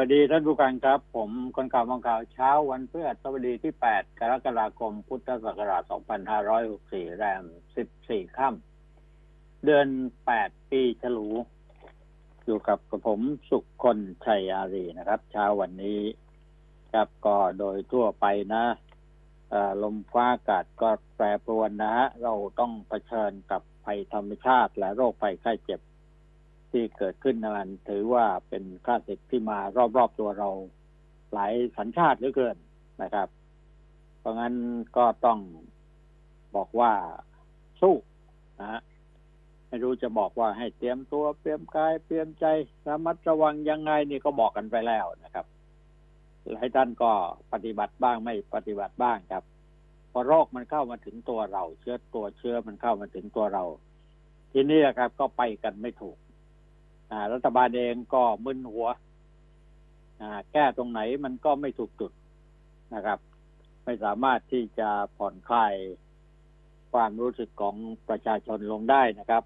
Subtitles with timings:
[0.00, 5.82] วัสดีท่านผู้การครับ ผมคนข่าวมองข่าวเช้าวันพฤหัสบดีที่ 8 กรกฎาคม พุทธศักราช
[6.50, 7.44] 2564 แรม
[7.88, 9.88] 14 ค่ำเดือน
[10.30, 11.28] 8 ปีฉลู
[12.44, 13.20] อยู่กับกับผม
[13.50, 16.00] สุขคนชัยอารีนะครับ เช้าวันนี้
[16.92, 18.64] ครับก็โดยทั่วไปนะ
[19.82, 25.80] ลมฟ้าอากาศก็แปรปรวนนะฮะเราต้องเผชิญกับภัยธรรมชาติและโรคภัยไข้เจ็บ
[26.76, 29.58] ที่เกิดขึ้นนั้นถือว่าเป็นค่าศึกที่มา
[29.96, 30.50] รอบๆตัวเรา
[31.32, 32.56] หลายสัญชาติเหลือเกิน
[33.02, 33.28] นะครับ
[34.18, 34.54] เพราะงั้น
[34.96, 35.38] ก็ต้อง
[36.56, 36.92] บอกว่า
[37.80, 37.94] สู้
[38.60, 38.80] นะฮะ
[39.68, 42.46] ไม่รู้จะบอกว่าให้เตรียมตัวเตรียมกายเตรียมใจ
[42.88, 45.46] ระมัดระวังยังไงนี่ก็บอกกันไปแล้วนะครับ
[46.52, 47.12] หลายท่านก็
[47.52, 49.44] ปฏิบัติบ้างไม่ปฏิบัติบ้างครับ
[50.12, 53.64] พอโรคมันเข้ามาถึงตัวเรา เชื้อตัวเชื้อมันเข้ามาถึงตัวเรา
[54.52, 56.16] ทีนี้ครับก็ไปกันไม่ถูก
[57.32, 58.86] รัฐบาลเองก็มึนหัว
[60.52, 62.12] แก้ตรงไหนมันก็ไม่ถูกจุด
[62.94, 63.18] นะครับ
[63.84, 65.74] ไม่สามารถที่จะผ่อนคลาย
[66.92, 67.76] ความรู้สึกของ
[68.08, 69.42] ประชาชนลงได้นะครับ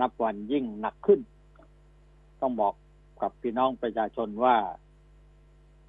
[0.00, 1.20] นับวันยิ่งหนักขึ้น
[2.40, 2.74] ต้องบอก
[3.20, 4.56] กับพี่น้องประชาชนว่า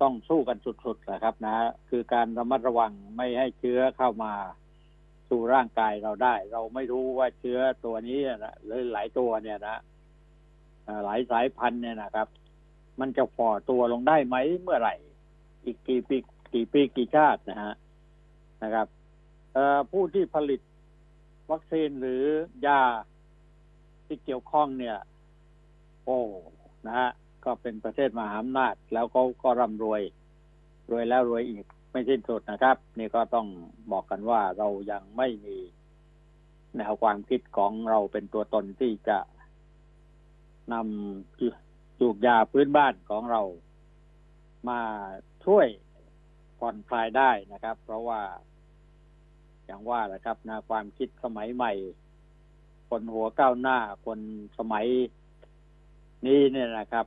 [0.02, 1.56] ต้องสู้กันสุดๆนะครับนะ
[1.90, 4.34] คือการระมัดระวังไม่ให้เชื้อเข้ามา
[5.30, 9.78] สู่ร่างกายเราได้ เราไม่รู้ว่าเชื้อตัวนี้นะหรือหลายตัวเนี่ยนะ
[11.04, 12.28] หลายสายพันธุ์เนี่ยนะครับ
[13.00, 14.96] มันจะฝ่อตัวลงได้ไหมเมื่อไหร่
[15.66, 16.18] อีกกี่ปี
[16.54, 17.74] กี่ปีกี่ชาตินะฮะ
[18.64, 18.88] นะครับ
[19.92, 20.62] ผู้ที่ผลิต
[21.52, 22.24] วัคซีนหรือ
[22.66, 22.82] ยา
[24.06, 24.98] ที่เกี่ยวข้องเนี่ย
[26.04, 26.20] โอ้
[26.88, 27.10] นะฮะ
[27.46, 30.02] ก็เป็นประเทศมหาอำนาจ แล้วเขาก็ร่ำรวย
[30.92, 33.48] รวยแล้วรวยอีกไม่สิ้นสุดนะครับ นี่ก็ต้อง
[33.92, 35.58] บอกกันว่าเรายังไม่มี
[36.78, 39.18] แนวความคิดของเราเป็นตัวตนที่จะ
[40.74, 43.42] นำจูกยาพื้นบ้านของเรา
[44.70, 44.82] มา
[45.46, 45.68] ช่วย
[46.58, 48.22] ผ่อนคลายได้นะครับ เพราะว่า
[49.66, 51.72] อย่างว่าแหละครับนะความคิดสมัยใหม่
[52.90, 54.20] คนหัวก้าวหน้าคน
[54.60, 54.86] สมัย
[56.26, 57.06] นี้เนี่ยนะครับ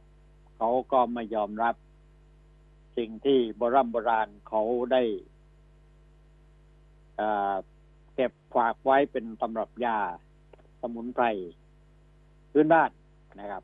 [0.57, 1.75] เขาก็ไม่ยอมรับ
[2.97, 5.03] สิ่งที่โบรโบราณเขาได้
[8.15, 9.99] เก็บฝากไว้เป็นตำรับยา
[10.81, 11.25] สมุนไพร
[12.53, 12.91] พื้นบ้าน
[13.41, 13.63] นะครับ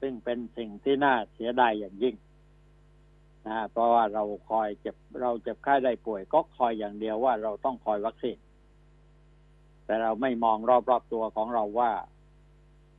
[0.00, 2.14] ซึ่งเป็นสิ่งที่น่าเสียดายอย่างยิ่ง
[3.46, 8.38] นะเพราะว่าเราคอยเจ็บเราเจ็บไข้ได้ป่วย ก็คอยอย่างเดียวว่าเราต้องคอยวัคซีน
[9.84, 10.58] แต่เราไม่มอง
[10.90, 11.92] รอบๆตัวของเราว่า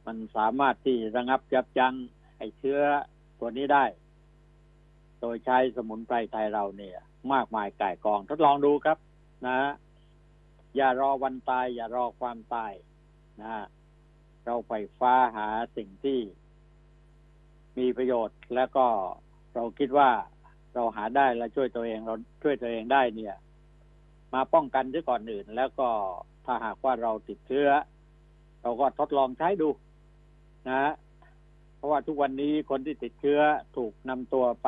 [0.05, 1.95] มันสามารถที่ระงับยับยั้ง
[2.37, 2.79] ไอ้เชื้อ
[3.39, 3.85] ตัวนี้ได้
[5.19, 6.97] โดยใช้สมุนไพรไทยเราเนี่ย
[7.33, 8.97] มากมายก่ายกอง ทดลองดูครับ
[9.47, 9.57] นะ
[10.75, 12.73] อย่ารอวันตาย อย่ารอความตาย
[13.41, 13.51] นะ
[14.47, 15.47] เราไฟฟ้าหา
[15.77, 16.19] สิ่งที่
[17.77, 18.85] มีประโยชน์แล้วก็
[19.55, 20.09] เราคิดว่า
[20.75, 23.35] เราหาได้และช่วยตัวเองเราช่วยตัวเองได้เนี่ย
[24.33, 25.89] มาป้องกันซะก่อนอื่น แล้วก็
[26.45, 27.69] ถ้าหากว่าเราติดเชื้อ
[28.61, 29.69] เราก็ทดลองใช้ดู
[30.69, 30.91] นะ
[31.75, 33.39] เพราะว่าทุกวันนี้คนที่ติดเชื้อ
[33.75, 34.67] ถูกนำตัวไป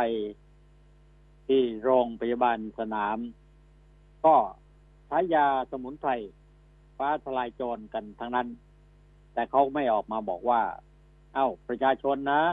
[1.48, 3.18] ที่โรงพยาบาลสนาม
[4.26, 4.36] ก็
[5.08, 6.12] ใช้ยาสมุนไพร
[6.98, 8.48] ฟ้าทลายโจรกันทั้งนั้น
[9.34, 10.62] แต่เขาไม่ออกมาบอกว่า
[11.34, 12.44] เอา้า ประชาชนนะ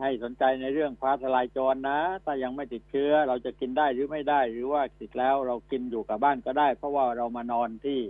[0.00, 8.00] ให้สนใจในเรื่องฟ้าทลายโจรนะ ถ้ายังไม่ติดเชื้อ เราจะกินได้หรือไม่ได้ หรือว่าติดแล้วเรากินอยู่กับบ้านก็ได้ เพราะว่าเรามานอนที่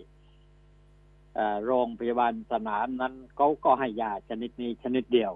[1.67, 5.33] โรงพยาบาลสนามนั้นเขาก็ให้ยาชนิดนี้ชนิดเดียว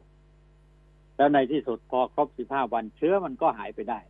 [1.16, 4.00] แล้วในที่สุดพอครบสิบห้าวันเชื้อมันก็หายไปได้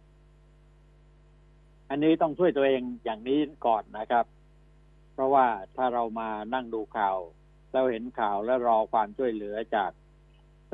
[1.91, 4.25] อันนี้ต้องช่วยตัวเองอย่างนี้ก่อนนะครับ
[5.15, 7.19] เพราะว่าถ้าเรามานั่งดูข่าว
[7.73, 9.91] แล้วเห็นข่าวแล้วรอความช่วยเหลือจาก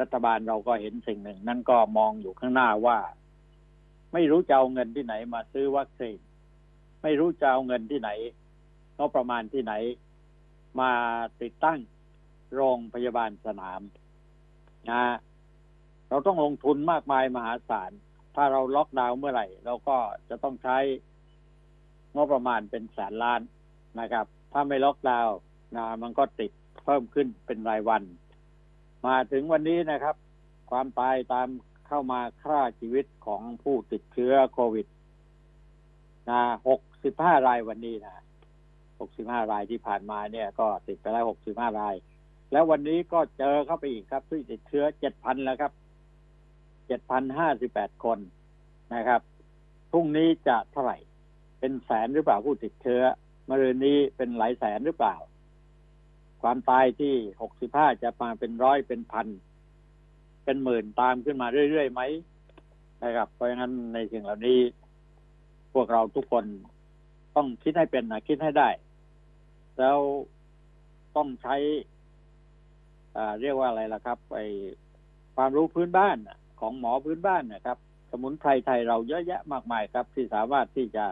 [0.01, 2.99] รัฐบาลเราก็เห็นสิ่งหนึ่ง นั่นก็มองอยู่ข้างหน้าว่า
[4.13, 6.19] ไม่รู้จะเอาเงินที่ไหนมาซื้อวัคซีน
[7.03, 8.11] ไม่รู้จะเอาเงินที่ไหน
[8.99, 9.75] งบประมาณที่ไหน
[10.81, 10.93] มา
[11.43, 11.79] ติดตั้ง
[12.55, 13.81] โรงพยาบาลสนาม
[14.91, 15.05] นะ
[16.09, 17.91] เราต้องลงทุนมากมายมหาศาล
[18.37, 19.97] ถ้าเราล็อกดาวน์เมื่อไหร่ เราก็
[20.29, 20.79] จะต้องใช้
[22.15, 23.41] งบประมาณเป็นแสนล้าน
[23.99, 25.37] นะครับ ถ้าไม่ล็อกดาวน์
[25.77, 26.53] นะมันก็ติด
[26.85, 28.03] เพิ่มขึ้นเป็นรายวัน
[29.07, 30.15] มาถึงวันนี้นะครับ
[30.71, 31.49] ความตายตาม
[31.89, 34.87] เข้ามาฆ่าชีวิตของผู้ติดเชื้อโควิด
[36.31, 38.25] นะหกสิบห้ารายวันนี้นะ
[39.01, 41.95] หกสิบห้ารายที่ผ่านมาเนี่ย ก็ติดไปแล้วหกสิบห้าราย
[42.53, 45.73] แล้ววันนี้ก็เจอเข้าไปอีกครับที่ติดเชื้อเจ็ดพันแล้วครับ
[46.87, 48.19] เจ็ดพันห้าสิบแปดคน
[48.95, 49.21] นะครับ
[49.91, 50.99] พรุ่งนี้จะเท่าไหร่
[51.61, 53.03] เป็นแสนหรือเปล่าผู้ติดเชื้อ
[53.51, 55.17] มะรืนนี้เป็นหลายแสนหรือเปล่า
[56.43, 59.27] ความตายที่หกสิบห้าจะมาเป็นร้อยเป็นพัน
[60.45, 62.03] เป็นหมื่นตามขึ้นมาเรื่อยๆไหม
[63.05, 64.59] นะครับ เพราะงั้นในสิ่งเหล่านี้
[65.75, 66.45] พวกเราทุกคน
[67.37, 68.69] ต้องคิดให้เป็นนะคิดให้ได้
[69.79, 69.99] แล้ว
[71.17, 71.57] ต้องใช้
[73.41, 74.37] เรียกว่าอะไรล่ะครับไป
[75.37, 76.17] ความรู้พื้นบ้าน
[76.61, 77.79] ของหมอพื้นบ้านนะครับ
[78.11, 81.05] สมุนไพรไทยเราเยอะแยะมากมายครับ ที่สามารถที่จะ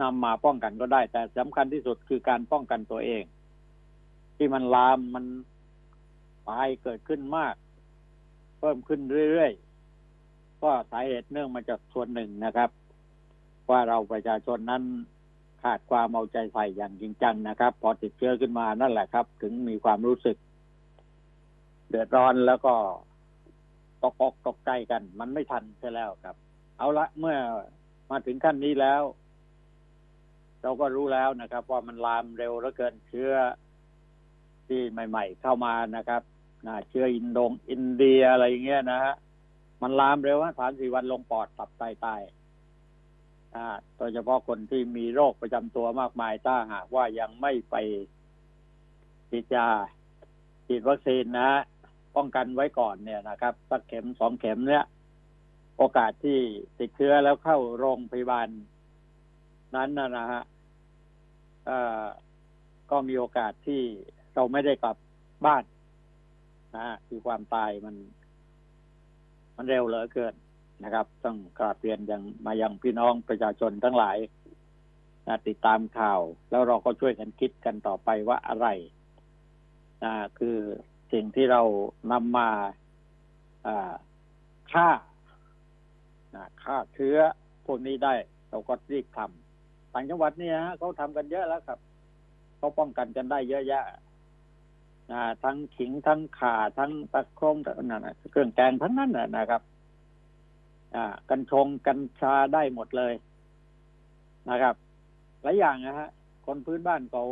[0.00, 3.24] นำมาป้องกันก็ได้ แต่สำคัญที่สุดคือการป้องกันตัวเอง
[4.36, 5.24] ที่มันลามมัน
[6.48, 7.54] ตายเกิดขึ้นมาก
[8.58, 9.00] เพิ่มขึ้น
[9.30, 12.70] เรื่อยๆ ก็สาเหตุเนื่องมาจากส่วนหนึ่งนะครับ
[13.70, 14.82] ว่าเราประชาชนนั้น
[15.62, 20.36] ขาดความเอาใจใส่อย่างจริงจังนะครับ พอติดเชื้อขึ้นมานั่นแหละครับ ถึงมีความรู้สึก
[21.88, 22.74] เดือดร้อนแล้วก็
[24.02, 26.36] ตกอกตกใจกัน มันไม่ทันใช่แล้วครับ
[26.78, 27.36] เอาละเมื่อ
[28.10, 29.02] มาถึงขั้นนี้แล้ว
[30.64, 33.32] เราก็รู้แล้วนะครับ ว่ามันลามเร็วเหลือเกินเชื้อ
[34.66, 36.22] ที่ใหม่ ๆ เข้ามานะครับ
[36.66, 39.14] นะเชื้ออินโดงอินเดียอะไรอย่างเงี้ยนะฮะ
[39.82, 42.20] มันลามเร็วฮะสามสี่วันลงปอดตับไตตาย
[43.96, 47.76] โดยเฉพาะคนที่มีโรคประจำตัวมากมายถ้าหากว่ายังไม่ไป
[49.30, 49.68] ฉีดยา
[50.66, 51.50] ฉีดวัคซีนนะ
[52.16, 54.84] ป้องกันไว้ก่อนเนี่ยนะครับสักเข็มสองเข็มเนี่ย
[55.78, 56.38] โอกาสที่
[56.78, 58.48] ติดเชื้อแล้วเข้าโรงพยาบาล
[59.74, 60.42] นั้นนะฮะ
[62.90, 63.82] ก็มีโอกาสที่
[64.34, 64.96] เราไม่ได้กลับ
[65.46, 65.64] บ้าน
[66.76, 67.94] นะคือความตายมัน
[69.56, 70.34] มันเร็วเหลือเกิน
[70.84, 74.18] นะครับ ต้องกราบเรียนยังมายังพี่น้องประชาชนทั้งหลาย
[75.26, 76.20] นะติดตามข่าว
[76.50, 78.66] แล้วเราก็ช่วยกันคิดกันต่อไปว่าอะไร
[80.04, 80.56] นะคือ
[81.12, 81.62] สิ่งที่เรา
[82.12, 82.48] นำมา
[84.72, 84.88] ฆ่า
[86.64, 87.16] ฆ่าเชื้อ
[87.66, 88.14] พวกนี้ได้
[88.50, 89.43] เราก็รีบทำ
[89.94, 91.78] ต่างจังหวัดเนี่ยฮะเขาทำกันเยอะแล้วครับ
[92.58, 93.84] เขาป้องกันกันได้เยอะแยะ
[95.44, 97.56] ทั้งขิงทั้งข่าทั้งตะโครง
[97.90, 99.62] นั่นเครื่องแกงทั้งนั้นนะครับ
[101.30, 103.12] กัญชงกัญชาได้หมดเลย
[104.50, 104.74] นะครับ
[105.42, 106.08] หลายอย่างนะฮะ
[106.46, 107.24] คนพื้นบ้านเขา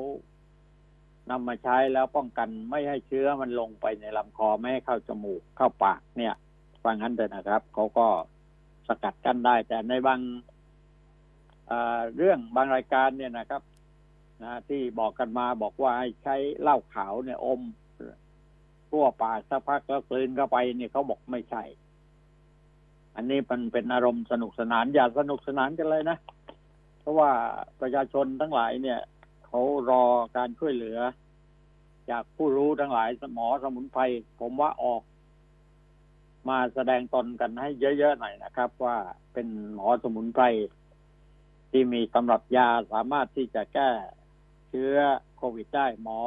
[1.31, 6.35] นำมาใช้แล้วป้องกันไม่ให้เชื้อมันลงไปในลำคอไม่ให้เข้าจมูกเข้าปากเนี่ย
[6.83, 8.07] ฟังงั้นเลยนะครับเขาก็
[8.89, 10.21] สกัดกั้นได้ แต่ในบาง
[12.17, 13.63] เรื่องบางรายการเนี่ยนะครับ
[14.43, 17.61] นะที่บอกกันมาบอกว่าให้ใช้เหล้าขาวเนี่ยอม
[18.91, 21.63] ทั่วปากสักพักแล้วกลืนเข้าไปเนี่ยเขาบอกไม่ใช่
[23.17, 26.19] อันนี้มันเป็นอารมณ์สนุกสนานอย่าสนุกสนานกันเลยนะ
[27.01, 27.31] เพราะว่า
[27.81, 29.01] ประชาชนทั้งหลายเนี่ย
[29.47, 29.61] เขา
[29.91, 30.05] รอ
[30.37, 30.99] การช่วยเหลือ
[32.11, 34.03] จากผู้รู้ทั้งหลายสมอสมุนไพร
[34.41, 35.03] ผมว่าออก
[36.49, 38.97] มาแสดงตนกันให้เยอะๆหน่อยนะครับ ว่า
[39.33, 40.45] เป็นหมอสมุนไพร
[41.73, 43.91] ที่มีตำรับยาสามารถที่จะแก้
[44.69, 44.97] เชื้อ
[45.37, 46.21] โควิดได้หมอ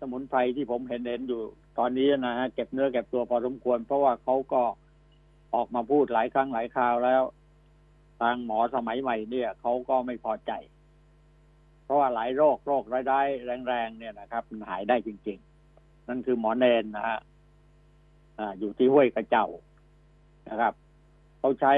[0.00, 1.42] สมุนไพรที่ผมเห็นเห็นอยู่
[1.78, 4.62] ตอนนี้นะฮะเก็บเนื้อเก็บตัวพอสมควร เพราะว่าเขาก็
[5.54, 7.22] ออกมาพูดหลายครั้งหลายคราวแล้ว
[8.20, 10.52] ทางหมอสมัยใหม่เนี่ยเขาก็ไม่พอใจ
[11.84, 15.38] เพราะว่าหลายโรคโรคร้ายๆแรงๆเนี่ยนะครับ มันหายได้จริง
[15.72, 17.18] ๆ นั่นคือหมอเนนนะฮะ
[18.58, 19.46] อยู่ที่ห้วยกระเจ้า
[20.50, 20.74] นะครับ
[21.38, 21.74] เขาใช้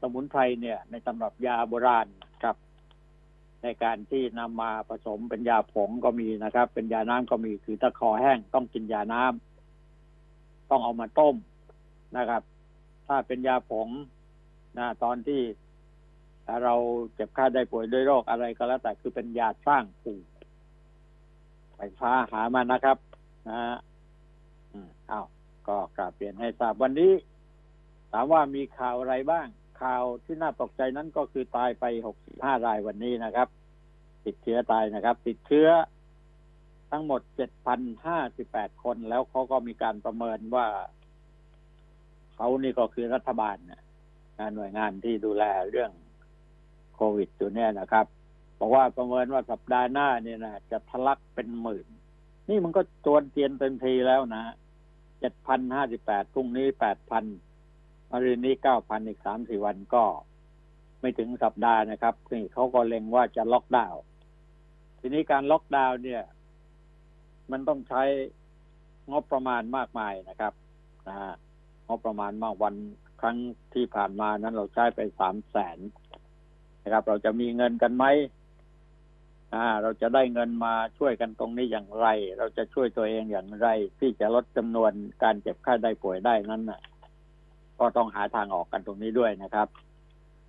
[0.00, 2.06] สมุนไพรเนี่ย ในตำรับยาโบราณ
[2.42, 2.56] ครับ
[3.62, 11.36] ในการที่นำมาผสมเป็นยาผงก็มีนะครับ เป็นยาน้ำก็มีคือถ้าคอแห้งต้องกินยาน้ำต้องเอามาต้ม
[12.16, 12.42] นะครับ
[13.06, 13.88] ถ้าเป็นยาผง
[14.78, 15.40] นะตอนที่
[16.62, 16.74] เรา
[17.14, 20.26] เจ็บไข้ได้ป่วยด้วยโรคอะไรก็แล้วแต่คือเป็นยาสร้างภูมิ
[21.76, 22.98] ไปฟ้าหามานะครับ
[23.48, 23.76] นะฮะ
[25.10, 25.26] อ้าว
[25.68, 27.12] ก็กราบเปลี่ยนให้ทราบวันนี้
[28.12, 29.46] ถามว่ามีข่าวอะไรบ้าง
[29.82, 31.84] ข่าวที่น่าตกใจนั้นก็คือตายไป
[32.26, 33.48] 65 รายวันนี้นะครับ
[34.24, 35.68] ติดเชื้อตายนะครับ ติดเชื้อ
[36.90, 37.20] ทั้งหมด
[38.02, 40.66] 7,058 คน แล้วเขาก็มีการประเมินว่า
[42.36, 43.82] เขานี่ก็คือรัฐบาลนะ
[44.54, 45.92] หน่วยงานที่ดูแลเรื่อง
[46.94, 48.06] โควิดอยู่เนี่ยนะครับ
[48.58, 51.86] บอกว่าประเมินว่าสัปดาห์หน้าเนี่ยนะจะทะลักเป็นหมื่น
[52.48, 54.44] นี่มันก็จวนเตียนเต็มทีแล้วนะ
[55.38, 56.66] 7,058พรุ่งนี้
[57.10, 57.51] 8,000
[58.12, 60.04] มารีนนี้เก้าพันอีกสามสี่วันก็
[61.00, 64.00] ไม่ถึงสัปดาห์นะครับนี่เขาก็เล็งว่าจะล็อกดาวน์
[64.98, 66.22] ทีนี้การล็อกดาวน์เนี่ย
[67.50, 68.02] มันต้องใช้
[69.12, 70.52] งบประมาณมากมายนะครับ
[71.08, 71.16] นะ
[71.88, 72.74] งบประมาณมากวัน
[73.20, 73.36] ครั้ง
[73.74, 75.78] ที่ผ่านมานั้นเราใช้ไปสามแสน
[76.82, 78.04] นะครับ เราจะมีเงินกันไหม
[79.54, 82.06] อ่า เราจะได้เงินมาช่วยกันตรงนี้อย่างไร
[82.38, 83.68] เราจะช่วยตัวเองอย่างไร
[84.00, 84.92] ที่จะลดจำนวน
[85.22, 86.80] การเจ็บไข้ได้ป่วยได้นั้นนะ่ะ
[87.80, 89.68] ก็ต้องหาทางออกกันตรงนี้ด้วยนะครับ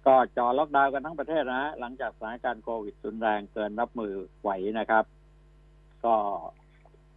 [0.06, 4.50] ก็จอล็อกดาวน์กันทั้งประเทศนะ หลังจากสถานการณ์โควิดรุนแรงเกินรับมือไหว
[4.80, 5.06] นะครับ
[6.06, 6.16] ก็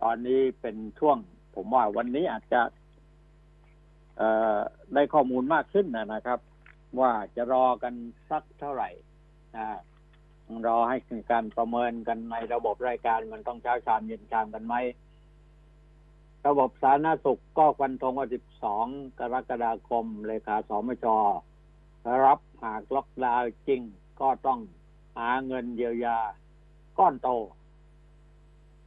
[0.02, 1.18] ตอนนี้เป็นช่วง
[1.54, 2.62] ผมว่าวันนี้อาจจะ
[4.16, 4.58] เอ่อ
[4.94, 6.38] ได้ข้อมูลมากขึ้นนะนะครับ
[7.00, 7.94] ว่าจะรอกัน
[8.30, 8.88] สักเท่าไหร่
[9.56, 9.76] อ่า
[10.66, 10.96] รอให้
[11.32, 14.75] การประเมินกันในระบบรายการมันต้องเช้าชามเย็นชามกันไหม
[16.47, 18.29] ระบบสาธารณสุขก็ฟันธงว่า
[18.73, 21.07] 12 กรกฎาคมเลขาสมช
[22.25, 23.83] รับหากล็อกดาวน์จริง
[24.21, 24.61] ก็ต้อง
[25.19, 26.19] หาเงินเยียวยา
[26.99, 27.29] ก้อนโต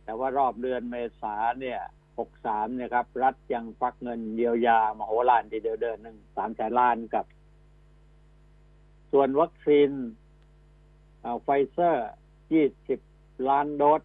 [0.03, 1.79] แต่ว่ารอบเดือนเมษาเนี่ย
[2.27, 7.25] 63 เนี่ยครับ รัฐยังฟักเงินเยียวยามโหฬารทีเดียวเดือนหนึ่งสามแสนล้านกับ
[9.11, 9.89] ส่วนวัคซีน
[11.43, 12.09] ไฟเซอร์
[12.77, 14.01] 20 ล้านโดส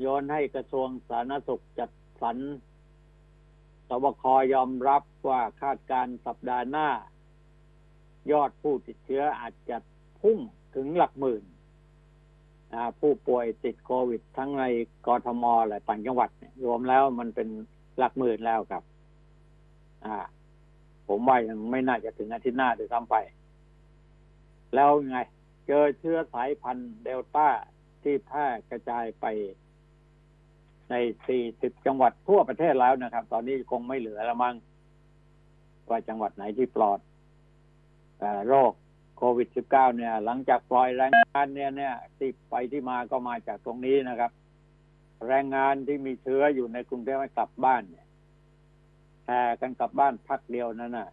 [0.00, 1.90] โยนให้กระทรวงสาธารณสุขจัด
[2.22, 2.36] สรร
[3.88, 6.88] ศบค.ยอมรับว่าคาดการสัปดาห์หน้า
[8.32, 9.76] ยอดผู้ติดเชื้ออาจจะ
[10.20, 10.38] พุ่ง
[10.74, 11.42] ถึงหลักหมื่น
[13.00, 14.64] ผู้ป่วยติดโควิด ทั้งใน
[15.06, 16.30] กทมและต่างจังหวัด
[16.64, 17.48] รวมแล้วมันเป็น
[17.98, 18.82] หลักหมื่นแล้วครับ
[20.04, 20.16] อ่า
[21.08, 23.16] ผมว่ายังไม่น่าจะถึงอาทิตย์หน้าด้วยซ้ำไป
[24.74, 25.18] แล้วไง
[25.66, 27.48] เจอเชื้อสายพันธุ์เดลต้า
[28.02, 29.26] ที่แพร่กระจายไป
[30.92, 30.96] ใน
[31.40, 34.56] 40 จังหวัดทั่วประเทศแล้วนะครับ ตอนนี้คงไม่เหลือแล้วมั้ง
[35.88, 36.98] ว่าจังหวัดไหนที่ปลอด
[38.48, 38.72] โรค
[39.16, 44.30] โควิด -19 เนี่ย หลังจากปล่อยแรงงานเนี่ยเนี่ยที่ไปที่มาก็มาจากตรงนี้นะครับ
[45.28, 48.06] แรงงานที่มีเชื้ออยู่ในกรุงเทพกลับบ้านเนี่ย
[49.26, 51.08] แห่กันกลับบ้านพักเดียวนั่นน่ะ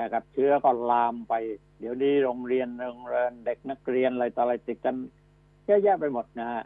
[0.00, 1.34] นะครับ เชื้อก็ลามไป
[1.78, 4.96] เดี๋ยวนี้โรงเรียนโรงเรียนเด็กนักเรียนอะไรต่ออะไรติดกัน
[5.66, 6.64] เยอะแยะไปหมดนะฮะ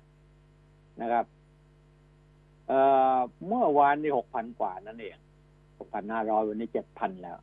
[1.00, 1.24] นะครับ
[2.68, 2.80] เอ่
[3.14, 5.16] อเมื่อวานนี่หกพันกว่านั่นเอง
[5.78, 7.38] หกพันห้าร้อยวันนี้เจ็ดพันแล้ว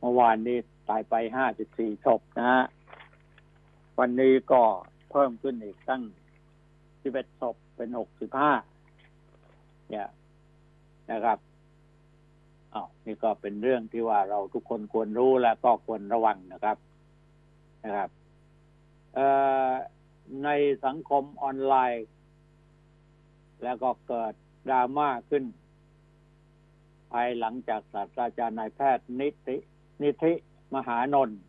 [0.00, 0.56] เมื่อวานนี้
[0.88, 2.64] ตายไปห้าจุดสี่ศพนะฮะ
[3.98, 4.62] วันนี้ก็
[5.10, 6.02] เพิ่มขึ้นอีกตั้ง
[7.02, 8.52] สิบเอ็ดศพเป็นหกสิบห้า
[9.90, 10.08] เนี่ย
[11.10, 11.38] นะครับ
[12.74, 16.76] อ้าวนี่ก็เป็นเรื่องที่ว่าเราทุกคนควรรู้และก็ควรระวังนะครับ
[17.84, 18.10] นะครับ
[20.44, 20.48] ใน
[20.84, 22.06] สังคมออนไลน์
[23.62, 24.32] แล้วก็เกิด
[24.68, 25.44] ดราม่าขึ้น
[27.12, 29.56] ภายหลังจากศาสตราจารย์นายแพทย์นิติ
[30.02, 30.32] นิธิ
[30.74, 31.40] มหานนท์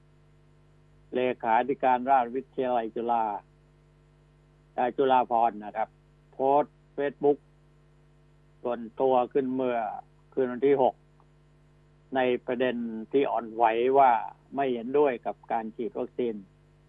[1.15, 3.25] เลขาธิการราชวิทยาลัยจุฬา
[4.97, 5.89] จุฬาภรณ์นะครับ
[6.31, 7.37] โพสต์เฟซบุ๊ก
[8.63, 9.77] ส่วนตัวขึ้นเมื่อ
[10.33, 10.95] คืนวันที่หก
[12.15, 12.75] ในประเด็น
[13.11, 13.63] ที่อ่อนไหว
[13.97, 14.11] ว่า
[14.55, 16.35] ไม่เห็นด้วยกับการฉีดวัคซีน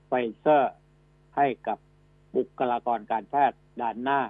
[0.07, 0.75] ไฟเซอร์
[1.37, 1.79] ให้กับ
[2.37, 4.21] บุคลากรการแพทย์ด่านหน้า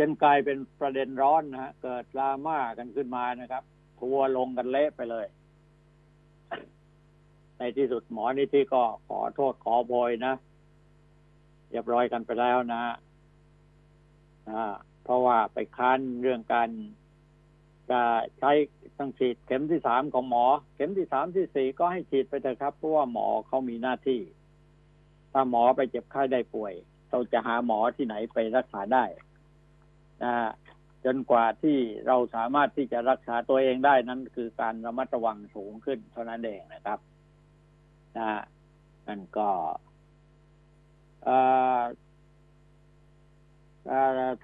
[0.00, 3.62] จนกลายเป็นประเด็นร้อนนะฮะเกิดดราม่ากันขึ้นมานะครับ
[3.98, 5.26] ทัวลงกันเละไปเลย
[7.58, 10.34] ในที่สุดหมอนิธิก็ขอโทษขอโพยนะ
[11.70, 12.82] เรียบร้อยกันไปแล้วนะ
[14.50, 14.64] อ่า
[15.04, 16.68] เพราะว่าไปค้านเรื่องการ
[17.90, 18.02] จะ
[18.38, 18.52] ใช้
[18.98, 24.20] ตั้งฉีดเข็มที่สามของหมอ เข็มที่สามที่สี่ก็ให้ฉีดไปเถอะครับเพราะว่าหมอเขามีหน้าที่
[25.32, 26.72] ถ้าหมอไปเจ็บไข้ได้ป่วย
[27.08, 29.04] เราจะหาหมอที่ไหนไปรักษาได้
[30.22, 30.32] นะ
[31.04, 36.98] จนกว่าที่เราสามารถที่จะรักษาตัวเองได้นั้น คือการระมัดระวังสูงขึ้นเท่านั้นเองนะครับ
[38.16, 38.26] นะ
[39.08, 39.48] นั่นก็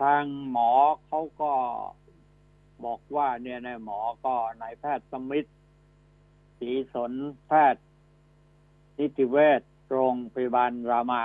[0.02, 0.70] ทางหมอ
[1.06, 1.52] เขาก็
[2.84, 5.48] บอกว่าเนี่ยนายหมอก็นายแพทย์สมิทธ
[6.58, 7.12] ศรีสน
[7.46, 7.84] แพทย์
[8.98, 11.24] นิติเวชโรงพยาบาลรามา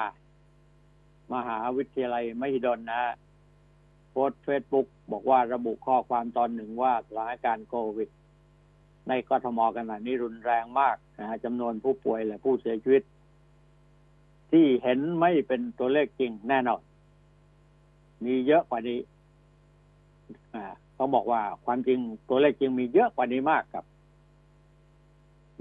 [1.33, 3.01] มหาวิทยาลัยมหิดลนะ
[4.11, 8.09] โพสเฟซบุ๊กบอกว่าระบุข้อความตอนหนึ่งว่าสถานการณ์โควิด
[9.07, 13.03] ในกทมขณะนี้รุนแรงมากนะฮะจำนวนผู้ป่วยและผู้เสียชีวิต
[14.51, 16.81] ที่เห็นไม่เป็นตัวเลขจริงแน่นอน
[18.25, 18.99] มีเยอะกว่านี้
[20.55, 20.65] อ่า
[20.95, 21.99] เขาบอกว่าความจริง
[22.29, 23.85] ตัวเลขจริงมีเยอะกว่านี้มากครับ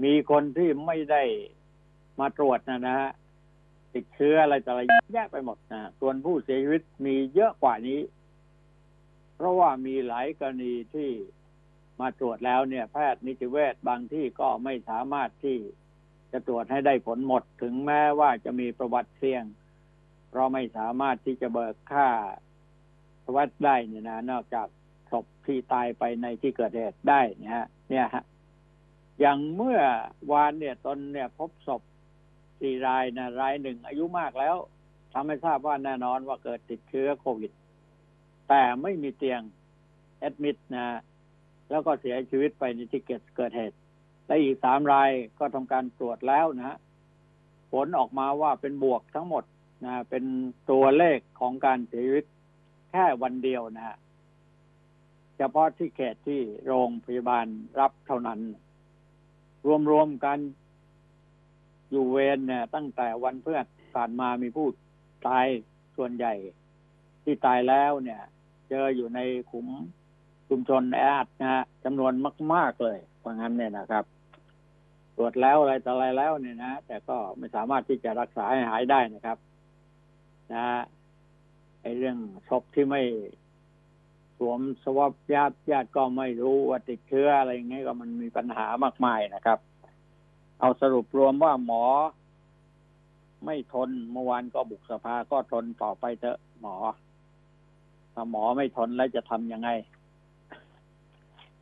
[0.03, 1.23] มีคนที่ไม่ได้
[2.19, 3.11] มาตรวจนะนะฮะ
[3.93, 4.81] ติดเชื้ออะไรต่ออะไร
[5.13, 7.99] แยกไปหมดนะส่วนผู้เสียชีวิตมีเยอะกว่านี้
[9.41, 11.09] เพราะว่ามีหลายกรณีที่
[12.01, 15.57] มาตรวจแล้วเนี่ย แพทย์นิติเวชบางที่ก็ไม่สามารถที่
[16.31, 19.43] จะตรวจให้ได้ผลหมดถึงแม้ว่าจะมีประวัติเสี่ยง
[20.29, 22.09] เพราะไม่สามารถที่จะเบิกค่า
[23.35, 24.67] วัดได้เนี่ยนะ นอกจาก
[25.11, 28.23] ศพที่ตายไปในที่เกิดเหตุได้เนี่ยฮะเนี่ยฮะ
[29.19, 29.79] อย่างเมื่อ
[30.31, 31.81] วานเนี่ยตนเนี่ยพบศพ
[32.59, 34.55] สี่รายนะรายหนึ่งอายุมากแล้ว
[35.13, 37.51] ทำให้ทราบว่าแน่นอนว่าเกิดติดเชื้อโควิด
[38.53, 39.41] แต่ไม่มีเตียง
[40.19, 40.87] แอดมิดนะ
[41.69, 43.01] แล้วก็เสียชีวิตไปในที่
[43.35, 43.77] เกิดเหตุ
[44.25, 46.77] และอีกสามรายก็ทำการตรวจแล้วนะ
[47.71, 49.43] ผลออกมาว่าเป็นบวกทั้งหมด
[49.85, 50.23] นะเป็น
[50.71, 52.25] ตัวเลขของการเสียชีวิต
[52.91, 53.97] แค่วันเดียวนะ
[55.37, 57.45] เฉพาะที่เขตที่โรงพยาบาล
[57.79, 58.39] รับเท่านั้น
[59.91, 60.37] รวมๆกัน
[61.89, 63.59] อยู่เวรเนี่ย ตั้งแต่วันเพื่อ
[63.93, 64.67] ผ่านมามีผู้
[65.27, 65.45] ตาย
[65.95, 66.33] ส่วนใหญ่
[67.23, 68.21] ที่ตายแล้วเนี่ย
[68.73, 69.19] เจออยู่ใน
[69.51, 69.67] ขุม
[70.49, 72.13] ชุมชนแออัดนะฮะจำนวน
[72.53, 74.05] มาก ๆเลยเพราะงั้นเนี่ยนะครับ
[75.15, 79.37] ตรวจแล้วอะไรต่ออะไรแล้วเนี่ยนะแต่ก็ไม่สามารถที่จะรักษาให้หายได้นะครับ
[80.53, 80.65] นะ
[81.81, 82.17] ไอ้เรื่อง
[82.49, 83.01] ศพที่ไม่
[84.37, 89.59] สวมสวอปญาติญาติก็ไม่รู้ว่าติดเชื้ออะไรอย่างเงี้ยก็มันมีปัญหามากมายนะครับ
[90.59, 91.83] เอาสรุปรวมว่าหมอ
[93.45, 96.75] ไม่ทนเมื่อวานก็บุกสภาก็ทนต่อไปเถอะหมอ
[98.29, 99.69] หมอไม่ทนแล้วจะทำยังไง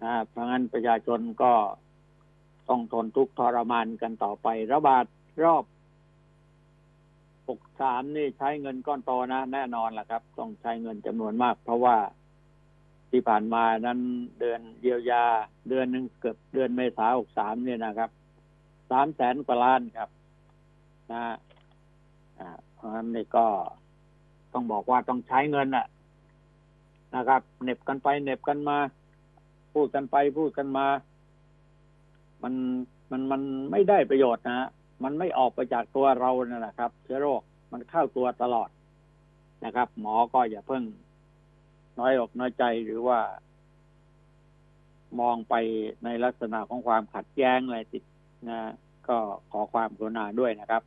[0.04, 1.54] นะเพราะงั้นประชาชนก็
[2.70, 5.06] ต้องทนทุกข์ทรมานกันต่อไป ระบาด
[5.44, 5.66] รอบ
[7.48, 11.98] หกสามนี่ใช้เงินก้อนโตนะแน่นอนล่ะครับ ต้องใช้เงินจำนวนมาก เพราะว่า
[13.12, 14.00] ที่ผ่านมานั้น
[14.40, 15.24] เดือนเยียวยา
[15.70, 18.10] เดือนหนึ่งเกือบเดือนเมษาหกสามเนี่ยนะครับ
[18.92, 20.10] สามแสนกว่าล้านครับ
[21.12, 21.24] นะ
[22.40, 23.46] อ่าเพราะฉะนั้นนี่ก็
[24.54, 25.88] ต้องบอกว่าต้องใช้เงินอะ
[27.16, 28.78] นะครับเหน็บกันไปเหน็บกันมา
[29.74, 30.86] พูดกันไปพูดกันมา
[32.44, 32.54] มัน
[33.12, 34.68] มันมันไม่ได้ประโยชน์นะฮะ
[35.04, 38.70] มันไม่ออกไปจากตัวเรานั่นแหละครับ เชื้อโรคมันเข้าตัวตลอด
[39.66, 40.84] นะครับ หมอก็อย่าเพิ่ง
[42.00, 43.20] น้อยอกน้อยใจหรือว่า
[45.20, 45.56] มองไป
[46.04, 48.04] ในลักษณะของความขัดแย้งอะไรติด
[48.50, 48.60] นะ
[49.08, 49.18] ก็
[49.52, 50.84] ขอความกรุณาด้วยนะครับ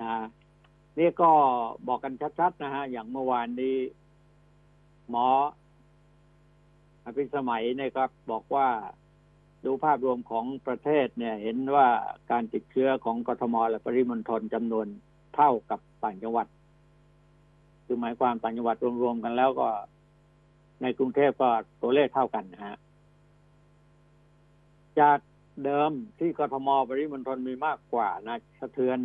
[0.00, 0.08] นะ
[0.98, 1.30] นี่ก็
[1.86, 3.74] บอกกันชัดๆนะฮะ อย่างเมื่อวานนี้
[5.12, 5.28] หมอ
[7.04, 8.68] อภิสมัยเนี่ยครับ บอกว่า
[9.64, 11.88] ดูภาพรวมของประเทศเนี่ย เห็นว่า
[12.30, 14.86] การติดเชื้อของกทมและปริมณฑลจำนวน
[15.34, 16.46] เท่ากับต่างจังหวัด
[17.84, 19.68] คือหมายความต่างจังหวัดรวมๆกันแล้วก็
[20.82, 21.48] ในกรุงเทพก็
[21.82, 22.78] ตัวเลขเท่ากันนะฮะ
[25.00, 25.18] จาก
[25.64, 28.98] เดิมที่กทมปริมณฑลมีมากกว่านะสะเทือน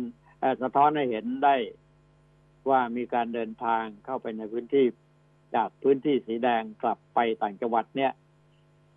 [0.62, 1.56] สะท้อนให้เห็นได้
[2.68, 4.86] ว่ามีการเดินทางเข้าไปในพื้นที่
[5.54, 8.12] จากพื้นที่สีแดงกลับไปต่างจังหวัดเนี่ย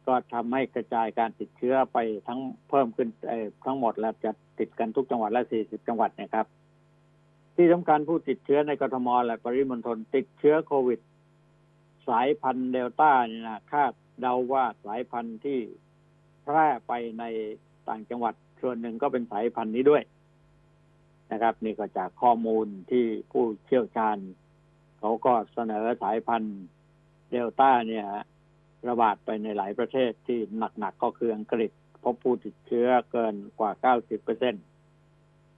[0.07, 3.09] ก็ทำให้กระจายการติดเชื้อไปทั้งเพิ่มขึ้น
[3.65, 6.45] ทั้งหมดแล้วจะติดกันทุกจังหวัดและ 40 จังหวัดนะครับ
[7.55, 10.99] ที่สำคัญผู้ติดเชื้อในกรทมและปริมณฑลติดเชื้อโควิด
[12.07, 15.59] สายพันธุ์เดลต้านี่ยนะคาดเดาว่าสายพันธุ์ที่
[16.43, 17.23] แพร่ไปใน
[17.87, 20.03] ต่างจังหวัดส่วนหนึ่งก็เป็นสายพันธุ์นี้ด้วย
[21.31, 24.17] นะครับ นี่ก็จากข้อมูลที่ผู้เชี่ยวชาญ
[25.01, 26.59] เขาก็เสนอสายพันธุ์
[27.31, 28.05] เดลต้าเนี่ย
[28.89, 30.39] ระบาดไปในหลายประเทศที่
[30.79, 31.71] หนักๆก็คืออังกฤษ
[32.03, 34.55] พบผู้ติดเชื้อเกินกว่า 90เปอร์เซ็น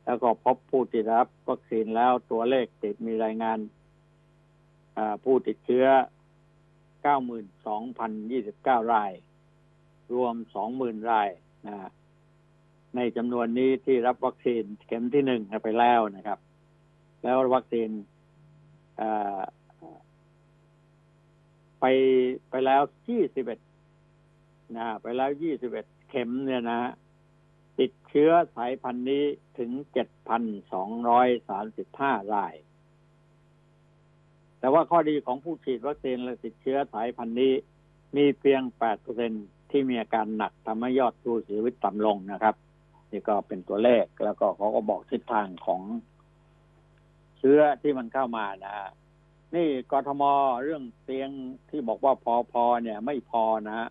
[0.06, 3.60] แล้วก็พบผู้ติดรับวัคซีนแล้วตัวเลขติดมีรายงาน
[5.24, 5.86] ผู้ติดเชื้อ
[7.06, 9.12] 92,029 ราย
[10.14, 10.36] รวม
[10.74, 11.30] 20,000 ราย
[11.68, 11.90] นะ
[12.96, 16.40] ในจำนวนนี้ที่รับวัคซีนเข็มที่หนึ่งไปแล้วนะครับ
[17.24, 17.90] แล้ววัคซีน
[21.80, 21.86] ไป
[22.50, 23.60] ไปแล้วยี่สิบเอ็ด
[24.78, 26.82] นะไปแล้วยี่สิบเอ็ดเข็มเนี่ยนะ
[27.80, 29.24] ติดเชื้อสายพันธุ์นี้
[29.58, 32.56] ถึงเจ็ดพันสองร้อยสามสิบห้าราย
[34.60, 37.54] แต่ว่าข้อดีของผู้ฉีดวัคซีนและติดเชื้อสายพันธุ์นี้
[38.16, 39.32] มีเพียงแปดเปอร์เซ็น
[39.70, 42.56] ที่มีอาการหนักทำให้ยอดผู้เสียชีวิตต่ำลงนะครับ
[43.12, 45.82] นี่ก็เป็นตัวเลขแล้วก็เขาก็บอกทิศทางของ
[47.46, 48.76] เชื้อที่มันเข้ามานะ
[49.56, 50.24] นี่กทม
[50.64, 51.30] เรื่องเตียง
[51.70, 53.88] ที่บอกว่าพอพอเนี่ย ไม่พอนะ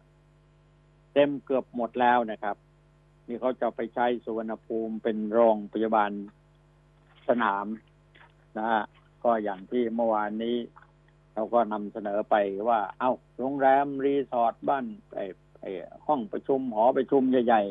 [1.13, 2.57] เต็มเกือบหมดแล้วนะครับ
[3.29, 6.11] นี่เขาจะไปใช้สุวรรณภูมิเป็นโรงพยาบาล
[7.29, 7.67] สนาม
[8.59, 8.83] นะฮะ
[9.25, 10.57] ก็อย่างที่เมื่อวานนี้
[11.35, 12.35] เราก็นำเสนอไป
[12.69, 14.85] ว่า เอา้าโรงแรมรีสอร์ทบ้าน
[15.15, 15.27] ไอ้
[15.61, 15.71] ไอ้
[16.07, 17.63] ห้องประชุมหอประชุมใหญ่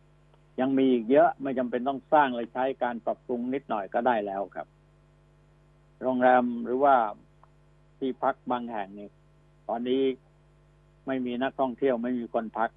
[0.00, 4.66] ๆยังมีอีกเยอะไม่จำเป็นต้องสร้างเลยใช้การปรับปรุงนิดหน่อยก็ได้แล้วครับ
[6.02, 6.96] โรงแรมหรือว่า
[7.98, 9.08] ที่พักบางแห่งนี่
[9.68, 10.02] ตอนนี้
[11.06, 12.70] ไม่มีนักท่องเที่ยวไม่มีคนพัก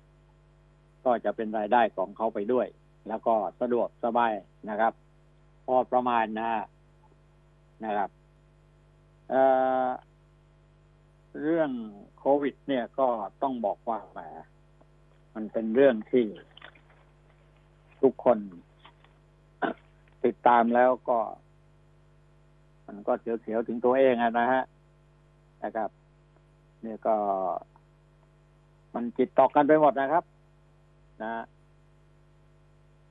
[1.06, 2.68] ก็จะเป็นรายได้ของเขาไปด้วย
[3.08, 4.32] แล้วก็สะดวกสบาย
[4.70, 4.94] นะครับ
[5.66, 6.52] พอประมาณนะ
[7.86, 8.10] นะครับ
[9.30, 11.72] เเรื่อง
[12.20, 13.08] โควิด เนี่ยก็
[13.42, 14.20] ต้องบอกว่าแหม
[15.36, 16.26] มันเป็นเรื่องที่
[18.02, 18.38] ทุกคน
[20.26, 21.20] ติดตามแล้วก็
[22.96, 24.64] มันก็เสียวๆถึงตัวเองนะฮะ
[25.64, 25.90] นะครับ
[26.82, 27.16] เนี่ยก็
[28.94, 30.24] มันจิตตอกกันไปหมดนะครับ
[31.24, 31.44] นะ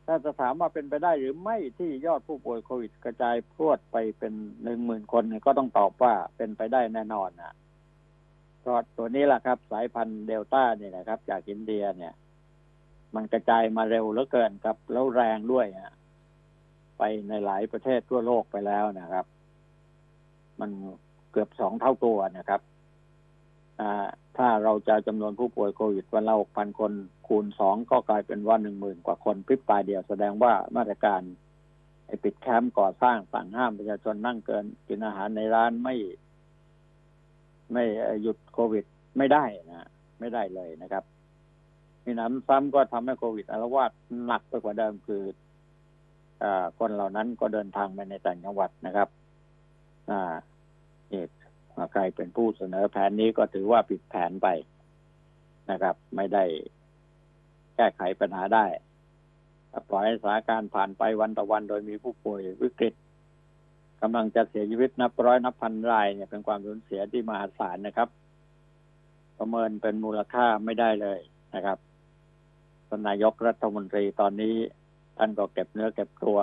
[0.06, 7.54] ถ้าจะถามว่าเป็นไปได้หรือไม่ที่ยอดผู้ป่วยโควิดกระจายพรวดไปเป็นหนึ่งหมื่นคนเนี่ยก็ต้องตอบว่าเป็นไปได้แน่นอนนะ
[8.66, 12.12] ก็ตัวนี้แหละครับ สายพันธุ์เดลต้าเนี่ยนะครับ จากอินเดียเนี่ย
[13.14, 15.94] มันกระจายมาเร็วเหลือเกินครับ แล้วแรงด้วยฮะ
[16.98, 19.26] ไปในหลายประเทศทั่วโลกไปแล้วนะครับ
[20.62, 20.70] มัน
[21.32, 22.60] เกือบสองเท่าตัวนะครับ
[24.36, 26.92] ถ้าเราจะจำนวนผู้ป่วยโควิดวันละหกพันคน
[27.26, 31.22] คูณสองก็กลายเป็นว่าหนึ่งหมื่นกว่าคนพริบตาเดียวแสดงว่ามาตรการ
[32.24, 35.94] ปิดแคมป์ก่อสร้างสั่งห้ามประชาชนนั่งเกินกินอาหารในร้านไม่
[37.72, 37.84] ไม่
[38.22, 38.84] หยุดโควิด
[39.18, 39.88] ไม่ได้นะ
[40.20, 41.04] ไม่ได้เลยนะครับ
[42.04, 43.90] มีน้ำซ้ำก็ทำให้โควิดอาละวาด
[44.24, 45.22] หนักไปกว่าเดิมคือ
[46.42, 49.08] อาคนเหล่านั้นก็เดินทางไปในต่างจังหวัดนะครับ
[50.10, 50.32] อ่า
[51.12, 51.28] เอก
[51.92, 54.48] ใครเป็นผู้เสนอแผนนี้ก็ถือว่าผิดแผนไป
[55.70, 56.44] นะครับ ไม่ได้
[57.76, 58.66] แก้ไขปัญหาได้
[59.88, 62.94] ปล่อยให้สถานการณ์ผ่านไปวันต่อวัน โดยมีผู้ป่วยวิกฤต
[64.02, 68.08] กำลังจะเสียชีวิตนับร้อยนับพันรายเนี่ยเป็นความสูญเสียที่มหาศาลนะครับ
[69.38, 71.18] ประเมินเป็นมูลค่าไม่ได้เลย
[71.54, 71.78] นะครับ
[72.88, 74.54] ท่านนายกรัฐมนตรีตอนนี้
[75.18, 76.38] ท่านก็เก็บเนื้อเก็บตัว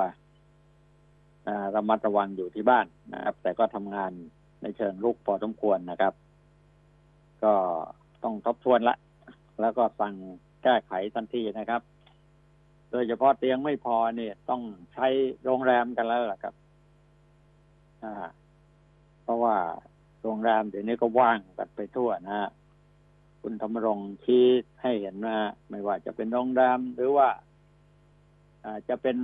[1.75, 4.11] ระมัดระวังอยู่ที่บ้านนะครับ แต่ก็ทำงาน
[4.61, 6.13] ในเชิงลุกพอสมควรนะครับ
[7.43, 7.53] ก็
[8.23, 8.95] ต้องทบทวนละ
[9.61, 10.15] แล้วก็สั่ง
[10.63, 11.81] แก้ไขทันทีนะครับ
[12.91, 14.61] โดยเฉพาะเตียงไม่พอเนี่ยต้อง
[14.93, 15.07] ใช้
[15.43, 16.53] โรงแรมกันแล้วล่ะครับ
[18.03, 18.13] อ่า
[19.23, 19.55] เพราะว่า
[20.23, 22.49] โรงแรมเดี๋ยวนี้ก็ว่างกันไปทั่วนะฮะ
[23.41, 24.45] คุณธรรมรงค์ชี้
[24.81, 25.37] ให้เห็นว่า
[25.69, 27.29] ไม่ว่าจะเป็นโรงแรมหรือว่า
[28.65, 29.17] อาจจะเป็น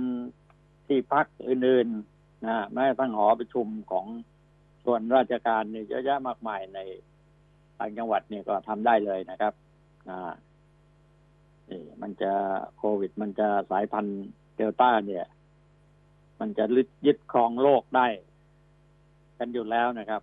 [0.86, 4.06] ที่พักอื่นๆนะแม้ทั่งหอประชุมของ
[4.86, 6.78] ส่วนราชการเนี่ยเยอะแยะมากมายใน
[7.78, 9.52] ต่างจังหวัดเนี่ยก็ทำได้เลยนะครับ
[10.08, 10.32] อ่า
[11.70, 12.32] นี่มันจะ
[12.78, 15.24] โควิด มันจะสายพันธุ์เดลต้าเนี่ย
[16.40, 16.64] มันจะ
[17.06, 18.06] ยึดครองโลกได้
[19.38, 20.22] กันอยู่แล้วนะครับ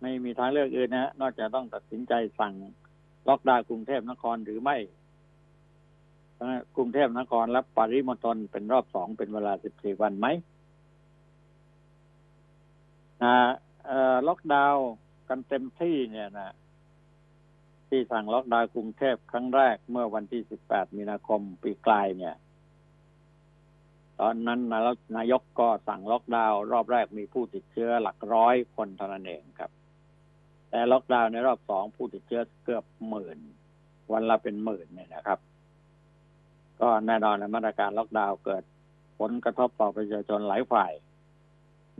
[0.00, 2.54] ไม่มีทางเลือกอื่นนะฮะนอกจากต้องตัดสินใจสั่ง
[3.28, 4.76] ล็อกดาวน์กรุงเทพนครหรือไม่
[6.76, 10.26] กรุงเทพนครและปริมณฑลเป็นรอบสองเป็นเวลา14วันไหม
[13.22, 13.36] นะ
[14.28, 14.88] ล็อกดาวน์
[15.28, 16.54] กันเต็มที่เนี่ยนะ
[17.88, 22.34] ที่สั่งล็อกดาวน์กรุงเทพครั้งแรกเมื่อวันที่ 18 มีนาคมปีกลายเนี่ย
[24.20, 24.80] ตอนนั้นนะ
[25.16, 29.70] นายกก็สั่งล็อกดาวน์รอบแรกมีผู้ติดเชื้อหลักร้อยคนเท่านั้นเองครับ
[30.70, 33.38] แต่ล็อกดาวน์ในรอบสองผู้ติดเชื้อเกือบหมื่น
[34.12, 35.38] วันละเป็นหมื่นเนี่ยนะครับ
[36.80, 38.62] ก็แน่นอนในมาตรการล็อกดาวน์เกิด
[39.18, 40.92] ผลกระทบต่อประชาชนหลายฝ่าย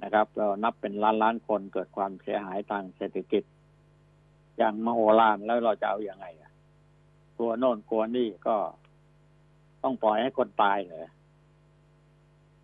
[0.02, 3.42] นะครับเรานับเป็นล้านล้านคนเกิดความเสียหายทางเศรษฐกิจ
[4.58, 6.52] อย่างมโหฬารแล้วเราจะเอาอยัางไงอะ
[7.36, 8.56] กลัวโน่นกลัวนี่ก็
[9.82, 11.06] ต้องปล่อยให้คนตายเลย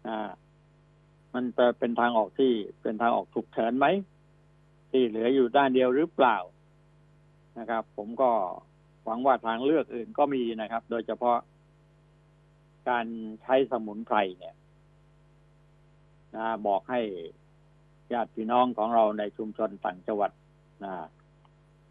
[0.07, 0.31] อ่า
[1.35, 3.87] มันจะเป็นทางออกที่เป็นทางออกถูกเฉินไหม
[4.91, 6.37] ที่เหลืออยู่ด้านเดียวหรือเปล่า
[7.59, 8.31] นะครับ ผมก็
[9.05, 11.39] หวังว่าทางเลือกอื่นก็มีนะครับ โดยเฉพาะ
[12.89, 13.07] การ
[13.43, 14.55] ใช้สมุนไพรเนี่ย
[16.37, 17.01] นะบอกให้
[18.13, 20.31] ญาติพี่น้องของเราในชุมชนต่างจังหวัด
[20.85, 20.95] นะ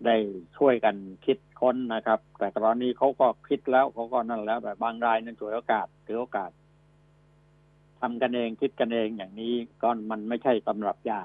[0.06, 0.15] ได้
[0.58, 6.51] ช่วยกันคิดค้นนะครับ แต่ตอนนี้เขาก็คิดแล้วเขาก็นั่นแล้ว แต่บางรายนั้นฉวยโอกาสถือโอกาส
[7.99, 11.21] ทำกันเองคิดกันเองอย่างนี้ก็มันไม่ใช่ตำรับยา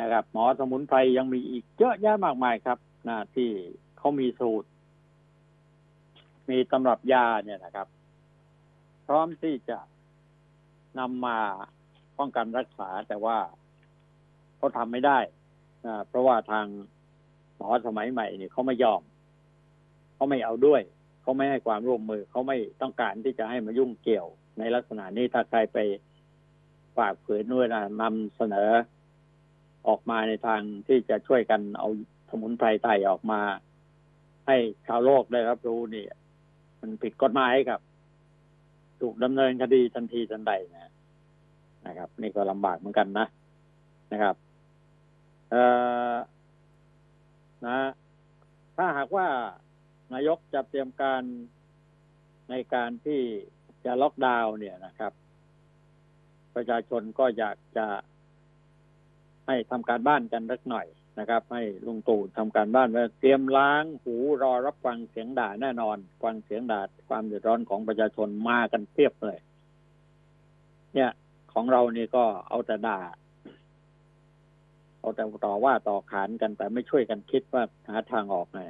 [0.00, 2.78] นะครับ หมอสมุนไพรยังมีอีกเยอะแยะมากมายครับ
[3.08, 3.48] นะที่
[3.98, 4.68] เขามีสูตร
[6.50, 7.88] มีตำรับยาเนี่ยนะครับ
[9.06, 9.78] พร้อมที่จะ
[10.98, 11.38] นำมา
[12.18, 13.38] ป้องกันรักษาแต่ว่า
[14.56, 15.18] เขาทำไม่ได้
[15.86, 16.66] นะเพราะว่าทาง
[17.56, 19.02] หมอสมัยใหม่เนี่ยเขาไม่ยอม
[20.14, 20.82] เขาไม่เอาด้วย
[21.22, 24.26] เขาไม่ให้ความร่วมมือเขาไม่ต้องการที่จะให้มายุ่งเกี่ยว
[24.58, 25.78] ในลักษณะนี้ถ้าใครไป
[26.96, 28.70] ฝากเผยด้วยนะนำเสนอ
[29.88, 31.88] ออกมาในทางที่จะช่วยกันเอา
[32.30, 33.40] สมุนไพรไทยออกมา
[34.46, 36.04] ให้ชาวโลกได้รับรู้นี่
[36.80, 37.80] มันผิดกฎหมายครับ
[39.00, 40.92] ถูกดำเนินคดีทันทีทันใดนะ
[41.86, 43.26] นะครับ นี่ก็ลำบากเหมือนกันนะ
[44.12, 44.34] นะครับ
[45.50, 45.62] เอ่
[46.12, 46.14] อ
[47.66, 47.78] นะ
[48.76, 49.28] ถ้าหากว่า
[50.12, 51.22] นายกจะเตรียมการ
[52.50, 53.20] ในการที่
[53.84, 55.12] จะล็อกดาวน์เนี่ยนะครับ
[56.54, 57.86] ประชาชนก็อยากจะ
[59.46, 60.86] ให้ทำการบ้านกันสักหน่อย
[61.20, 69.38] นะครับ ให้ลุงตู่ทำการบ้านไว้เตรียมล้างหูรอรับฟังเสียงด่าแน่นอน ฟังเสียงด่าความเดือดร้อนของประชาชนมากันเพียบเลย
[70.94, 71.10] เนี่ย
[71.52, 73.00] ของเรานี่ก็เอาแต่ด่า
[75.00, 78.60] เอาแต่ต่อว่าต่อขานกันแต่ไม่ช่วยกันคิดว่าหาทางออกไง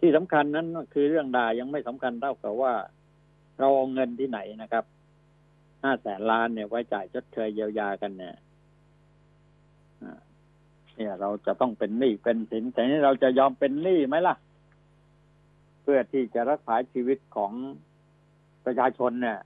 [0.00, 2.74] ที่สำคัญนั้นคือเรื่องด่ายังไม่สำคัญเท่ากับว่า
[3.58, 4.84] เราเอาเงินที่ไหนนะครับ
[5.82, 8.36] ห้าแสนล้านเนี่ยไว้จ่ายชดเชยเยียวยากันเนี่ย
[10.96, 14.36] เนี่ย เราจะต้องเป็นหนี้เป็นสินแต่นี้เราจะยอมเป็นหนี้ไหมล่ะ
[15.82, 17.52] เพื่อที่จะรักษาชีวิตของ
[18.64, 19.38] ประชาชนเนี่ย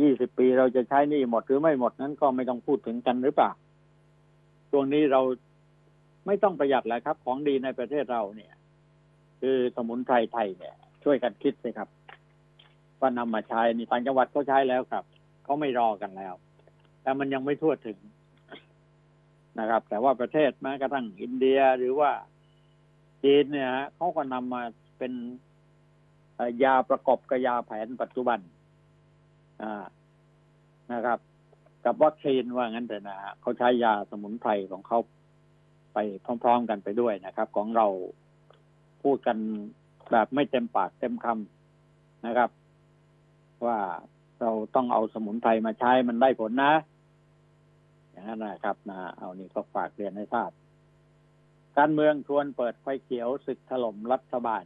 [0.00, 3.50] ยี่สิบปีเราจะใช้หนี้หมดหรือไม่หมดนั้นก็ไม่ต้องพูดถึงกันหรือเปล่า
[4.70, 5.20] ช่วงนี้เรา
[6.26, 8.52] ไม่ต้องประหยัดแล้วครับ ของดีในประเทศเราเนี่ย
[9.40, 11.88] คือสมุนไพรไทยเนี่ย ช่วยกันคิดสิครับ
[13.00, 15.04] ว่านำมาใช้นี่ต่างจังหวัดก็ใช้แล้วครับ
[15.44, 16.34] เขาไม่รอกันแล้ว
[17.02, 17.98] แต่มันยังไม่ทั่วถึง
[19.58, 22.10] นะครับ แต่ว่าประเทศแม้กระทั่งอินเดียหรือว่า
[23.24, 24.62] จีนเนี่ยเขาก็นำมา
[24.98, 25.12] เป็น
[26.64, 28.38] ยาประกอบกับยาแผนปัจจุบัน
[30.92, 31.18] นะครับ
[31.84, 34.98] กับวัคซีนว่างั้นแต่นะเขาใช้ยาสมุนไพรของเขา
[35.94, 35.98] ไป
[36.42, 37.86] พร้อม ๆ กันไปด้วยนะครับ ของเรา
[39.02, 39.38] พูดกัน
[40.10, 42.50] แบบไม่เต็มปากเต็มคำนะครับ
[43.66, 43.78] ว่า
[44.40, 46.72] เราต้องเอาสมุนไพรมาใช้มันได้ผลนะ
[48.14, 50.50] อย่างนั้นนะครับนะเอานี่ก็ฝากเรียนให้ทราบ
[51.76, 54.64] การเมืองชวนเปิดไฟเขียวศึกถล่มรัฐบาล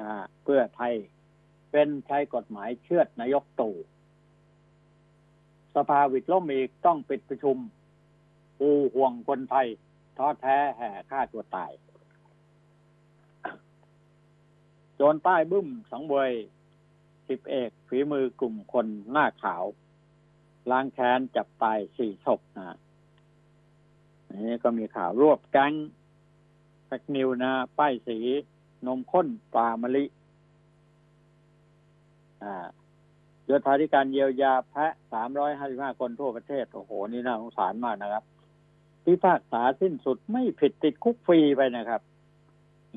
[0.00, 0.10] นะ
[0.42, 0.94] เพื่อไทย
[1.70, 3.76] เป็นใช้กฎหมายเชือดนายกตู่
[5.76, 7.58] สภาวิดล่มอีกต้องปิดประชุม
[8.60, 9.66] อูห่วงคนไทย
[10.16, 11.72] ท้อแท้แห่ฆ่าตัวตาย
[14.94, 16.32] โจรใต้บึ้มสังเวย
[17.28, 19.64] สิบเอกฝีมือกลุ่มคนหน้าขาว
[20.70, 22.76] ล้างแค้นจับตายสี่ศพนะ
[24.46, 25.72] นี่ก็มีข่าวรวบแก๊ง
[26.86, 28.18] แฟกนิวนะ ป้ายสี
[28.86, 30.04] นมข้นปลามะลิ
[32.42, 32.66] อ่า
[33.44, 38.24] โยธาธิการเยียวยาแพะสามร้อยห้าสิบห้าคนทั่วประเทศ โอ้โห นี่น่าสงสารมากนะครับ
[39.04, 42.00] พิพากษาสิ้นสุดไม่ผิดติดคุกฟรีไปนะครับ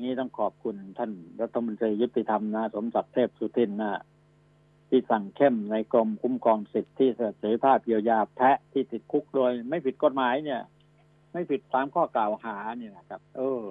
[0.02, 4.02] นี่ต้องขอบคุณท่านรัฐมนตรียุติธรรมนะ สมศักดิ์เทพสุทินนะ
[4.94, 10.62] ที่สั่งเข้มในกรมคุ้มครองสิทธิเสรีภาพเยียวยาแพะที่ติดคุกโดย ไม่ผิดกฎหมายเนี่ย
[11.32, 13.64] ไม่ผิดตามข้อกล่าวหาเนี่ยนะครับ เออ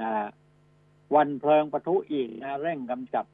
[0.00, 0.10] นะ
[1.14, 3.26] วันเพลิงปะทุอีกนะเร่งกำจัด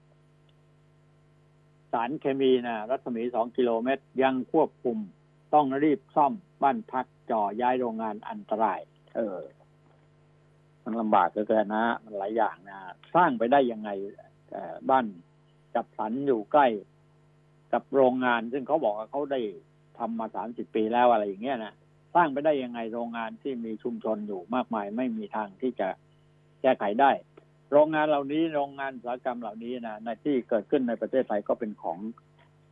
[1.92, 4.98] สารเคมีนะรัศมีสองกิโลเมตรยังควบคุม
[5.54, 6.32] ต้องรีบซ่อม
[6.62, 8.80] บ้านพักจ่อย้ายโรงงานอันตราย
[9.16, 9.38] เออ
[10.82, 12.78] มันลำบากเกินนะมันหลายอย่างนะ
[13.14, 13.90] สร้างไปได้ยังไง
[14.90, 15.06] บ้าน
[15.74, 16.66] จับสันอยู่ใกล้
[17.72, 19.40] กับโรงงาน ซึ่งเขาบอกว่าเขาได้
[19.98, 21.74] ทำมาสามสิบปีแล้วอะไรอย่างเงี้ยนะ
[22.14, 25.88] สร้างไปได้ยังไงโรงงานที่มีชุมชนอยู่มากมาย ไม่มีทางที่จะ
[26.62, 27.10] แก้ไขได้
[27.72, 31.98] โรงงานเหล่านี้โรงงานอุตสาหกรรมเหล่านี้นะในที่เกิดขึ้นในประเทศไทยก็เป็นของ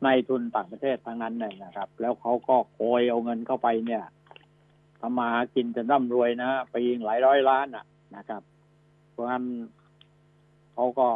[0.05, 4.05] ในทุนต่างประเทศทั้งนั้นเลยนะครับ แล้วเขาก็โกยเอาเงินเข้าไปเนี่ย
[5.01, 7.85] ทำมากินจะร่ำรวยนะไปยิงหลายร้อยล้านอะ
[8.17, 8.43] นะครับ
[9.11, 9.45] เพราะฉะนั้น
[10.75, 11.09] เขาก็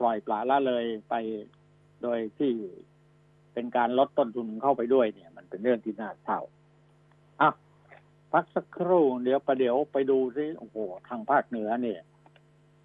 [0.00, 1.14] ปล่อยปละละเลยไป
[2.02, 2.52] โดยที่
[3.52, 6.40] เป็นการลดต้นทุนเข้าไปด้วยเนี่ย มันเป็นเรื่องที่น่าเศร้า
[7.40, 7.50] อะ
[8.32, 10.76] พักสักครู่เดี๋ยวประเดี๋ยวไปดูซิโอ้โห
[11.08, 12.00] ทางภาคเหนือเนี่ย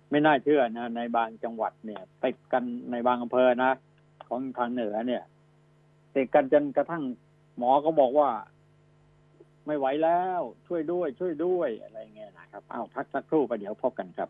[0.09, 3.71] ไม่น่าเชื่อนะในบางจังหวัดเนี่ยติดกันในบางอำเภอนะ
[4.27, 5.23] ของทางเหนือเนี่ย
[6.15, 7.03] ติดกันจนกระทั่ง
[7.57, 8.29] หมอก็บอกว่า
[9.65, 14.29] ไม่ไหวแล้ว ช่วยด้วย ช่วยด้วยอะไรเงี้ยนะครับอ้าวพักสักครู่ไปเดี๋ยวพบกันครับ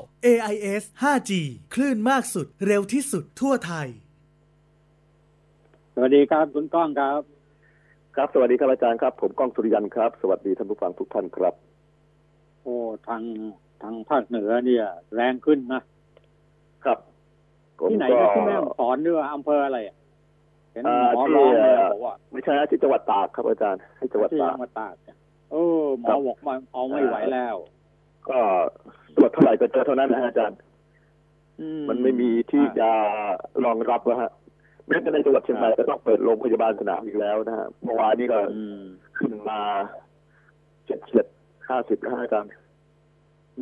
[0.25, 1.31] AIS 5G
[1.73, 3.87] คลื่นมากสุดเร็วที่สุดทั่วไทย
[5.93, 7.21] สวัสดีครับคุณก้องครับ
[8.15, 11.53] ครับ สวัสดีครับอาจารย์ครับ ผมก้องสุริยันครับ สวัสดีท่านผู้ฟังทุกท่านครับ
[12.61, 12.75] โอ้
[13.07, 13.21] ทาง
[13.81, 14.85] ทางภาคเหนือเนี่ย
[15.15, 15.81] แรงขึ้นนะ
[16.85, 16.97] ครับ
[17.79, 19.95] ผมที่ไหนก็นะที่แม่ฮ่องสอนด้วยอำเภออะไรอะ
[20.73, 25.17] เห็นอ่าหมอที่ร้องเลยเอ่อบอกว่าไม่ใช่นะที่จังหวัดตากครับอาจารย์ที่จังหวัดที่ตาจักงหวัดตากเนี่ย
[25.51, 27.55] เออหมครัอบบอกว่าเอาไม่ไหวแล้ว
[28.29, 28.39] ก็
[29.15, 30.57] ตรวจเท่าไหร่ก็เจอเท่านั้นนะฮะอาจารย์
[31.59, 32.89] อืมันไม่มีที่จะ
[33.65, 34.31] รองรับนะฮะ
[34.87, 38.81] แม้แต่ในจังหวัดเชียงรายก็ต้องเปิดโรงพยาบาลสนามอีกแล้วนะฮะเมื่อวานนี้ก็อืม
[39.17, 39.59] ขึ้นมา
[40.85, 41.25] เจ็ดเจ็ด
[41.69, 42.51] ห้าสิบนะฮะอาจารย์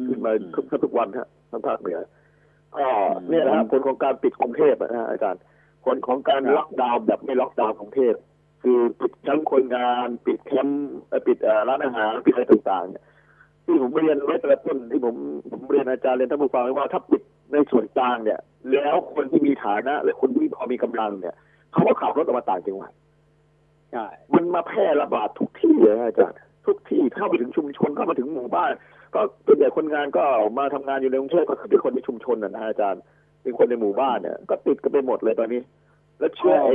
[0.07, 1.99] ขึ้นมาทุกทุกวันฮะทางภาคเหนือ
[2.77, 2.87] ก็
[3.29, 5.41] เนี่ยนะฮะผลของการปิดกรุงเทพนะฮะอาจารย์
[5.85, 8.13] ผลของการล็อกดาวน์แบบไม่ล็อกดาวน์กรุงเทพ
[8.63, 13.03] คือปิดแคมป์คนงาน ปิดแคมป์เอ่อปิดเอ่อร้านอาหารปิดอะไรต่างๆเนี่ย
[13.69, 15.15] ที่ผมเรียนไว้แต่ละต้นที่ผม
[15.51, 17.21] ผมเรียนอาจารย์เรียนท่านผู้ฟังไว้ว่าถ้าปิด
[17.53, 18.39] ในส่วนกลางเนี่ย
[18.71, 21.35] แล้วคนที่มีฐานะและคนที่พอมีกำลังเนี่ย
[21.73, 22.91] เขาก็ขับรถออกมาต่างจังหวัด
[23.91, 24.05] ใช่
[24.35, 28.71] มันมาแพร่ระบาดทุกที่เลยนะอาจารย์ทุกที่เข้าไปถึงชุมชนเข้ามาถึงหมู่บ้าน
[29.13, 30.23] ก็ส่วนใหญ่คนงานก็
[30.59, 33.01] มาทำงานอยู่ในกรุงเทพก็คือเป็นคนในชุมชนนะนะอาจารย์
[33.43, 35.61] เป็นคนในหมู่บ้านเนี่ยก็ติดกันไปหมดเลยตอนนี้
[36.19, 36.73] แล้วเชื้อไอ้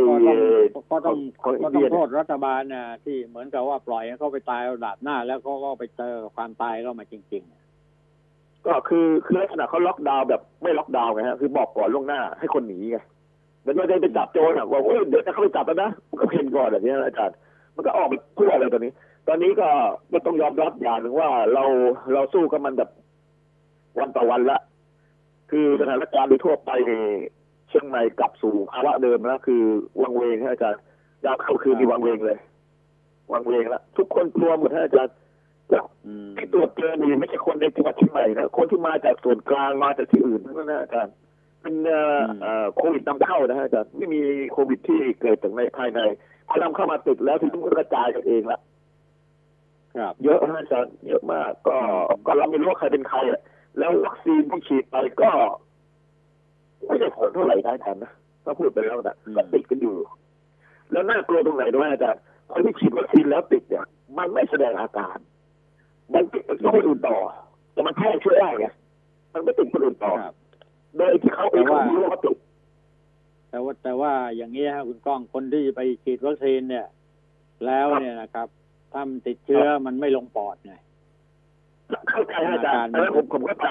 [0.91, 7.45] ก็ต้องก็ต้องของก็อินต้อเดียงโทเนี่ยษรัฐบาลนะที่เหมือนกับว่าปล่อยให้เขาไปตายเอาดาบหน้า แล้วเขาก็ไปเจอความตายเข้ามาจริง
[8.67, 12.99] ก็คือคือลักษณะเขาล็อกดาวน์แบบไม่ล็อกดาวน์ไงฮะคือบอกก่อนล่วงหน้าให้คนหนีไง
[13.63, 17.37] เดี๋ยวเราจะไปจับโจรอะบอกว่าเดี๋ยวจะเข้าไปจับแล้วนะมันก็เพ่นก่อนแบบนี้นะอาจารย์
[17.75, 18.93] มันก็ออกไปทั่วเลยตอนนี้
[19.29, 19.69] ตอนนี้ก็
[20.13, 21.65] ก็ต้องยอมรับอย่างหนึ่งว่าเรา
[22.13, 22.91] เราสู้กับมันแบบ
[24.01, 24.59] วันต่อวันละ
[25.51, 27.05] คือสถานการณ์โดยทั่วไปเนี่ย
[27.43, 29.63] เชียงใหม่กลับสู่ภาวะเดิมแล้วคือ
[30.03, 30.81] วังเวงฮะอาจารย์
[31.25, 32.39] ยามเข้าคืนมีวังเวงเลย
[33.33, 35.15] วังเวงละทุกคนกลัวหมดฮะอาจารย์
[35.71, 41.15] แล้วๆอืมที่ตรวจเจอนี่ไม่ใช่คนในจังหวัดเชียงใหม่นะคนที่มาจากส่วนกลางมาจากที่อื่นทั้งนั้นนะอาจารย์
[41.61, 44.21] เป็นเอ่อเอ่อโควิดนำเข้านะฮะอาจารย์ไม่มี
[44.53, 46.01] โควิดที่เกิดจากในภายใน
[46.49, 48.61] พอนำเข้ามาติดแล้วที่ต้องกระจายกันเองละ
[49.99, 51.77] ครับเยอะนะอาจารย์เยอะมาก ก็
[52.27, 53.41] ก็เราไม่รู้ว่าใครเป็นใครอะ
[53.79, 55.31] แล้ววัคซีนที่ฉีดไปก็
[56.87, 58.13] ไม่ได้ผลเท่าไหร่นะอาจารย์นะ
[58.45, 59.95] ถ้าพูดไปแล้วนะก็ติดกันอยู่
[60.93, 62.21] แล้วน่ากลัวตรงไหนด้วยอาจารย์
[62.53, 63.85] คนที่ฉีดวัคซีนแล้วติดเนี่ย
[64.19, 65.17] มันไม่แสดงอาการ
[66.15, 66.43] มันติด
[66.75, 67.19] คนอื่นต่อ
[67.73, 68.67] แต่มันแพร่เชื้อได้ไง
[69.35, 70.35] มันไม่ติดคนอื่นต่อครับ
[70.97, 72.37] โดยที่เขาเองเขาไม่รู้ว่าเขาติด
[73.51, 76.87] แต่ว่าแต่ว่าอย่างนี้ฮะคุณก้องคนที่ไปฉีดวัคซีนเนี่ย
[77.67, 78.49] แล้วครับเนี่ยนะครับ
[78.93, 80.75] ถ้ามันติดเชื้อมันไม่ลงปอดไง
[82.11, 83.67] เข้าใจนะอาจารย์อาการแล้วผมผมก็ใจ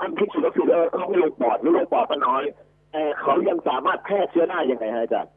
[0.00, 2.42] คนที่ฉีดวัคซีนแล้วเขาไม่ลงปอดหรือลงปอดมันน้อย
[2.92, 5.32] แต่เขายังสามารถแพร่เชื้อได้ยังไงฮะอาจารย์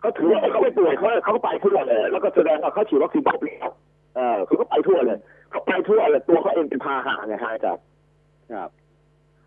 [0.00, 3.70] เขาถือว่าเขาไม่ป่วยเขาเขาก็ไปทั่วเลย แล้วก็แสดงว่าเขาฉีดวัคซีนครบแล้ว
[4.16, 5.18] เออเขาก็ไปทั่วเลย
[5.50, 7.82] เขาไปทั่วเลยตัวเขาเองเป็นพาหะไงฮะอาจารย์
[8.52, 8.70] ครับ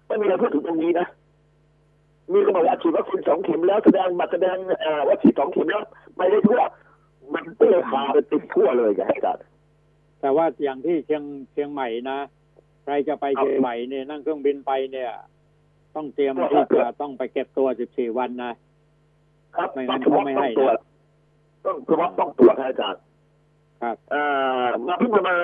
[0.07, 1.07] ไม่มีอะไรพูดถึงตรงนี้นะ
[2.31, 5.83] มีก็บอกว่าฉีดวัคซีนสองเข็มแล้วแสดงบัตรแสดงเอ่อว่าฉีดสองเข็มแล้ว
[6.17, 6.61] ไปได้ทั่ว
[7.33, 9.43] มันเตื้อพาไปติดทั่วเลยไงอาจารย์
[10.21, 12.17] แต่ว่าอย่างที่เชียงเชียงใหม่นะ
[12.83, 15.11] ใครจะไปครับเชียงใหม่เนี่ยนั่งเครื่องบินไปเนี่ย
[15.95, 18.51] ต้องเตรียมที่จะต้องไปเก็บตัว 14 วันนะ
[19.55, 20.81] ครับไม่งั้นต้องเขาไม่ให้ตรวจนะ
[21.65, 23.01] ต้องเฉพาะต้องตรวจนะอาจารย์
[23.81, 24.23] ครับเอ่
[24.63, 25.35] อมาเพิ่งมา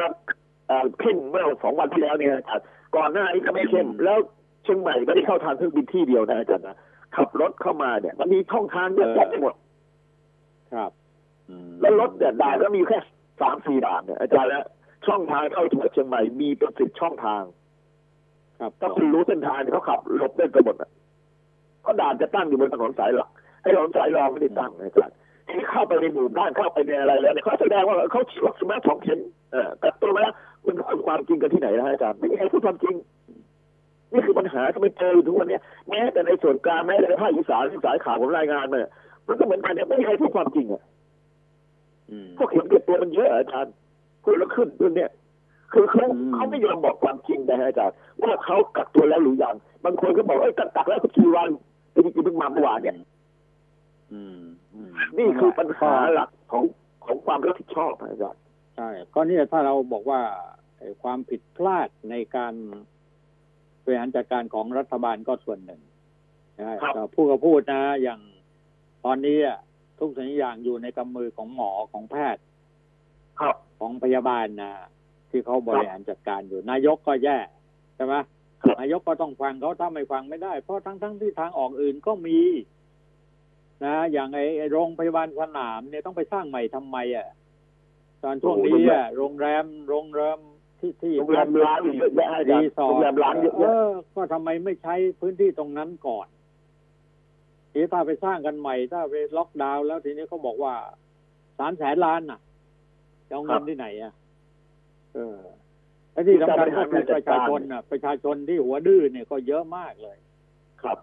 [0.68, 4.18] เอ่อเข้มเมื่อสองวันที่แล้วเนี่ยอาจารย์ก่อนหน้านี้ก็ไม่เข้มแล้ว
[4.64, 6.78] เชียงใหม่ไม่ได้เข้าทางเครื่องบินที่เดียวนะอาจารย์นะ
[7.16, 9.54] ขับรถเข้ามาเนี่ย มันมีช่องทางเยอะแยะไปหมด
[10.74, 10.92] ครับ
[11.50, 13.00] อืมแล้วรถเนี่ยด่านก็มีแค่
[13.42, 14.64] สามสี่ด่านเนี่ยอาจารย์แล้ว
[15.08, 17.44] ช่องทางเข้าจังหวัดเชียงใหม่มีเป็นสิบช่องทาง
[18.60, 20.90] ครับถ้าคุณรู้เส้นทางเนี่ยเขาขับหลบได้กันหมดอะ
[21.82, 23.30] เพราะด่านจะตั้งอยู่บนถนนสายหลัก
[23.62, 25.16] ไอ้ถนนสายรองไม่ได้ตั้งนะอาจารย์
[25.48, 29.20] ทีนี้เข้าไปในหมู่บ้านเข้าไปในอะไรแล้วเนี่ยเขาแสดงว่าเขาฉีดวัคซีนมาสองเข็ม
[29.52, 32.96] เออแต่ตัวมาแล้วคุณพูดความจริงกันที่ไหนนะอาจารย์ไม่มีใครพูดความจริง
[34.14, 38.92] นี่คือปัญหาที่ไม่เจออยู่ทุกวันเนี้ยแม้แต่ในส่วนกลางแม้แต่ในภาคอีสานที่สายข่าวผมรายงานมาเนี่ย
[39.28, 40.84] มันก็เหมือนกันเนี่ยไม่มีใครพูดความจริงอะ
[42.12, 43.74] อืมพวกเข็มเก็บตัวมันเยอะอาจารย์
[44.24, 45.12] พูดแล้วขึ้นเรื่องเนี้ย
[45.74, 51.50] คือเขาอืมเขาไม่ยอมบอกความจริงนะฮะอาจารย์ว่าเขากักตัวแล้วหรือยังบางคนก็บอกเอ้ยกักกักแล้วกี่วัน
[51.92, 52.96] แต่จริงๆเพิ่งมาเมื่อวานเนี่ย
[54.12, 54.40] อืม
[54.74, 56.64] อืมนี่คือปัญหาหลักของ
[57.06, 58.42] ของความรับผิดชอบนะอาจารย์
[58.76, 60.22] ใช่ก็เนี่ยถ้าเราบอกว่า
[60.78, 62.54] ไอ้ความผิดพลาดในการ
[63.84, 65.82] บริหารจัดการของรัฐบาลก็ส่วนหนึ่ง
[66.60, 68.20] นะครับแต่พูดก็พูดนะ อย่าง
[69.06, 69.60] ตอนนี้อะ
[70.00, 72.42] ทุกสิ่งอย่างอยู่ในกำมือของหมอของแพทย์
[73.40, 74.72] ครับ ของพยาบาลนะ
[75.30, 77.38] ที่เขาบริหารจัดการอยู่ นายกก็แย่
[77.96, 78.16] ใช่ไหม
[78.62, 82.40] ครับนายกก็ต้องฟังเขาถ้าไม่ฟังไม่ได้ เพราะทั้งทั้งที่ทางออกอื่นก็มี
[83.86, 87.28] นะอย่างไอ้ไอ้โรงพยาบาลสนามเนี่ยต้องไปสร้างใหม่ทำไมอะ
[88.24, 90.40] ตอนช่วงนี้อะโรงแรมโรงแรม
[90.80, 96.28] ที่ที่โรงแรมร้างเยอะแยะอาจารรีย์สอโรงร์แรทมร้างเยอะเอแยะอก็ทำไมไม่ใช้พื้นที่ตรงนั้นก่อน
[97.72, 100.74] ทีนี้ถ้าไปสร้างกันใหม่ ถ้าไปล็อกดาวน์แล้วทีนี้เขาบอกว่า
[101.60, 102.40] สามแสนล้านน่ะ
[103.28, 104.14] จะเอาเงินที่ไหนอะ
[105.14, 105.38] เออ
[106.14, 110.18] และที่สำคัญก็คือประชาชนน่ะ ประชาชนที่หัวดื้อเนี่ยก็เยอะมากเลย
[110.82, 110.98] ครับ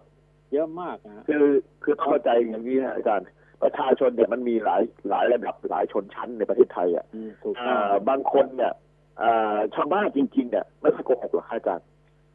[0.53, 1.45] เยอะมากนะคือ
[1.83, 3.27] คือต้องเข้าใจอย่างนี้นะอาจารย์
[3.63, 8.73] ประชาชนเนี่ยมันมีหลายหลายระดับหลายชนชั้นในประเทศไทยอะอืมถูกต้อ่องาบางคนเนี่ย
[9.21, 11.85] อ่าชาวบ้านจริง ๆ เนี่ยไม่ค่อยโกหกหรอกอาจารย์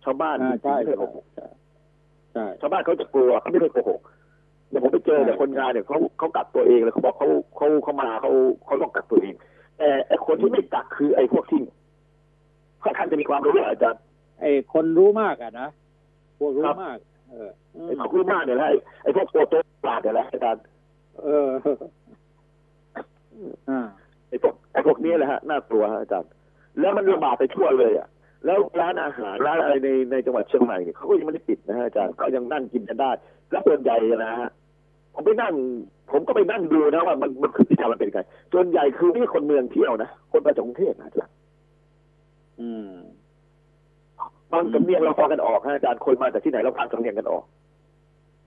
[0.04, 1.46] ชาวบ้านอ่าจริงๆใช่ไม่ค่อยโกหกใช่
[2.32, 4.00] ใช่ชาวบ้านเขาจะกลัวเขาไม่ได้โกหก
[4.70, 8.30] เดี๋ยวผมไปเจอแต่คนงานเนี่ยเขาเขากักตัวเองเลยเขาบอกเขาเขาเขามาเขา
[8.66, 9.34] เขาต้องกักตัวเอง
[9.80, 11.60] แต่ไอ้คนที่ไม่กักคือไอ้พวกที่
[12.82, 14.00] ค่อนข้างจะมีความรู้อะอาจารย์
[14.40, 15.68] ไอ้คนรู้มากอะนะ
[16.38, 16.98] พวกรู้ครับมาก
[17.30, 19.54] เอออืมไอ้พวกรู้มากเนี่ยแหละไอ้ไอ้พวกตัวโต
[19.84, 20.62] ปราดเนี่ยแหละอาจารย์
[21.22, 21.48] เออ
[23.68, 23.86] อ่า
[24.28, 26.30] ไอ้พวกไอ้พวกนี้แหละฮะน่ากลัวฮะอาจารย์
[26.80, 28.08] แล้วมันระบาดไปทั่วเลยอะ
[28.44, 33.10] แล้วร้านอาหารร้านอะไรในในจังหวัดเชียงใหม่เนี่ยเขาก็ยังไม่ได้ปิดนะฮะอาจารย์ก็ยังนั่งกินกันได้
[33.50, 34.50] แล้วส่วนใหญ่นะฮะ
[35.14, 35.54] ผมไปนั่ง
[36.12, 38.20] ผมก็ไปนั่งดูนะว่ามันมันคือที่ทำมันเป็นยังไง
[38.52, 41.34] ส่วนใหญ่คือไม่ใช่คนเมืองเที่ยวนะคนมาจากกรุงเทพนะอาจารย์
[42.60, 42.90] อืม
[44.52, 47.44] บางสำเนียงเราฟังกันออกฮะอาจารย์คนมาจากที่ไหนเราฟังสำเนียงกันออก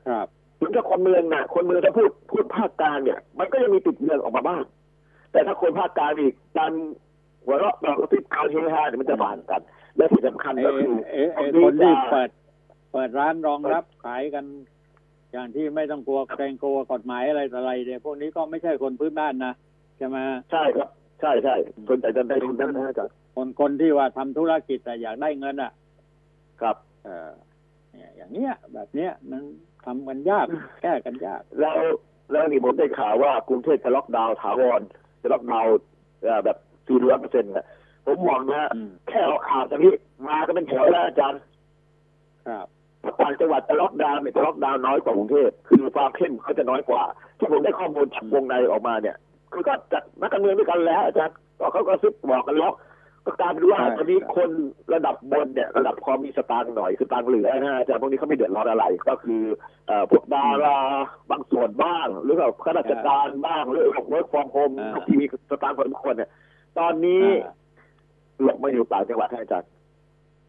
[0.08, 0.28] ครับ
[0.60, 4.64] ถึงถ้าคนเมืองน่ะ คนเมืองถ้าพูดพูดภาคกลางเนี่ย มันก็ยังมีติดเมืองออกมาบ้าง
[5.32, 6.72] แต่ถ้าคนภาคกลางอีกการ
[7.44, 9.62] หัวเราะเราก็ติดการเฮฮาเนี่ยมันจะผ่านกัน
[9.98, 12.30] และที่สำคัญไอ้ก็คือไอ้ไอ้คนที่เปิด
[12.92, 14.46] เปิดร้านรองรับขายกัน
[15.34, 19.54] อย่างที่ไม่ต้องกลัวเกรงกลัวกฎหมายอะไรต่ออะไรเนี่ยพวกนี้ก็ไม่ใช่คนพื้นบ้านนะ
[19.98, 20.18] ใช่ไหม
[20.52, 20.90] ใช่ครับ
[21.22, 21.56] ใช่ใช่
[21.88, 25.72] ส่วนใหญ่จะได้คนนั้นนะอาจารย์คนคนที่ว่าทำธุรกิจแต่อยากได้เงินอะ
[26.62, 26.76] ครับ
[27.06, 27.32] เออ
[27.94, 29.42] เนี่ยอย่างเนี้ย แบบเนี้ยมัน
[29.86, 30.46] ทำกันยาก
[30.82, 31.76] แก้กันยาก แล้ว
[32.32, 34.82] แล้วนี่ผมได้ข่าวว่ากรุงเทพจะล็อกดาวน์ถาวร
[35.22, 35.74] จะล็อกดาวน์
[36.24, 36.58] เอ่อแบบ
[36.88, 37.66] สี่ร้อยเปอร์เซ็นต์นะ
[38.06, 39.94] ผมมองนะอืมแค่เราข่าวจากนี้
[40.28, 41.42] มาก็เป็นแถวแล้วอาจารย์
[42.48, 42.68] ครับ
[43.22, 47.04] ต่างจังหวัดจะล็อกดาวน์เนี่ยจะล็อกดาวน์น้อยกว่ากรุงเทพคือความเข้มเขาจะน้อยกว่า
[47.38, 49.16] ที่ผมได้ข้อมูลจากวงในออกมาเนี่ย
[49.54, 52.76] คือก็จากนักการเมืองด้วยกันแล้วอาจารย์ก็เขาก็กระซิบบอกกันล็อก
[53.26, 54.50] ก็กลายเป็นว่าใช่ตอนนี้คน
[54.94, 59.42] ระดับบนเนี่ยระดับพอมีสตางค์หน่อยคือตังค์เหลือนะฮะอาจารย์พวกนี้เขาไม่เดือดร้อนอะไร ก็คือ
[59.88, 60.78] เอ่อพวกดารา
[61.32, 66.30] บางส่วนบ้าง หรือแบบข้าราชการบ้างหรือ work from home อ่าที่มีสตางค์คนทุกคนเนี่ย
[66.80, 67.54] ตอนนี้อ่า
[68.44, 69.70] หลบมาอยู่ต่างจังหวัดให้อาจารย์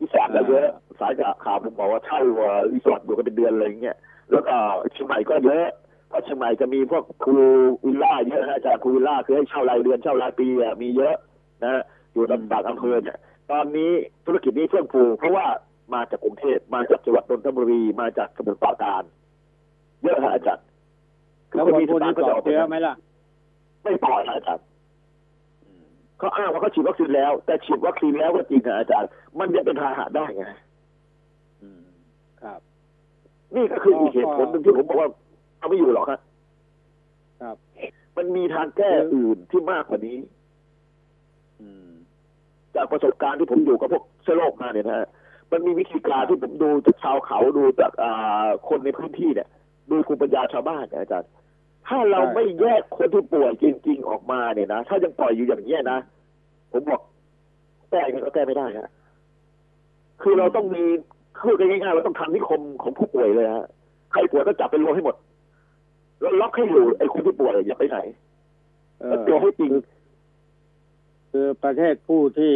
[0.04, 0.66] ที่แสบแล้วเยอะ
[1.00, 3.96] สายจากข่าวผมบอกว่าเช่าเอ่อรีสอร์ทอยู่กันเป็นเดือนอะไรอย่างเงี้ย
[4.32, 4.54] แล้วก็
[4.92, 5.66] เชียงใหม่ก็เยอะ
[6.08, 7.44] เพราะเชียงใหม่จะมีพวกครู
[7.86, 11.14] วิลล่าเยอะนะอาจารย์ครูวิลล่าคือให้เช่ารายเดือนเช่ารายปีอะมีเยอะ
[11.62, 11.82] นะฮะ
[12.12, 13.18] อยู่ตามต่างอำเภอเนี่ย
[13.50, 13.90] ตอนนี้
[14.26, 15.46] ธุรกิจนี้เฟื่องฟูเพราะว่า
[15.94, 19.02] มาจากกรุงเทพมาจากจังหวัดนนทบุรีมาจากสมุทรปราการ
[20.02, 20.64] เยอะฮะอาจารย์
[21.52, 22.94] แล้วคนพวกนี้ปลอดเชื้อไหมล่ะ
[23.84, 24.64] ไม่ปลอดนะอาจารย์
[26.18, 30.44] เขาอ้างว่าเขาฉีดวัคซีนแล้ว แต่ฉีดวัคซีนแล้วก็จริงนะอาจารย์ มันยังเป็นพาหะได้ไง
[31.62, 31.82] อืม
[32.42, 32.60] ครับ
[33.56, 35.10] นี่ก็คืออีกเหตุผลหนึ่งที่ผมบอกว่า
[35.58, 36.20] เอาไม่อยู่หรอกครับ
[37.42, 37.56] ครับ
[38.16, 40.18] มันมีทางแก้อื่นที่มากกว่านี้
[41.60, 41.90] อืม
[42.74, 45.08] จากประสบการณ์ที่ผมอยู่กับพวกเชื้อโรคมาเนี่ยนะฮะ
[45.52, 49.48] มันมีวิธีการที่ผมดูจากชาวเขาดูจากอ่าคนในพื้นที่เนี่ย
[49.90, 51.30] ดูภูมิปัญญาชาวบ้านเนี่ยอาจารย์
[51.88, 55.98] ถ้าเราไม่แยกคนที่ป่วยจริง ๆ ออกมาเนี่ยนะ ถ้ายังปล่อยอยู่อย่างนี้ยนะ
[56.72, 57.00] ผมบอก
[57.90, 58.90] แก้ยังไงก็แก้ไม่ได้ฮะ
[60.22, 60.84] คือเราต้องมี
[61.40, 63.66] คือกันง่ายๆเราต้องทำนิคมของผู้ป่วยเลยฮะ
[64.12, 65.16] ใครป่วยก็จับไปรวมให้หมด
[66.20, 67.98] แล้วล็อกให้อยู่ไอ้คนที่ป่วยอย่าไปไหน
[69.00, 69.72] เอแล้วอตัวให้จริง
[71.30, 72.54] คือประเทศผู้ที่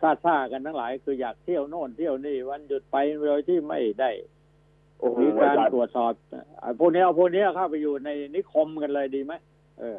[0.00, 2.96] ซาซาๆกันทั้งหลาย คืออยากเที่ยวโน่นเที่ยวนี่วันหยุดไป
[3.26, 4.39] โดยที่ไม่ได้โอ้โห
[5.20, 6.12] มีอาการจารย์ตรวจสอบ
[6.62, 9.32] อะพวกนี้เอาพวกนี้เข้าไปอยู่ในนิคมกันเลยดีไหม
[9.80, 9.98] เออ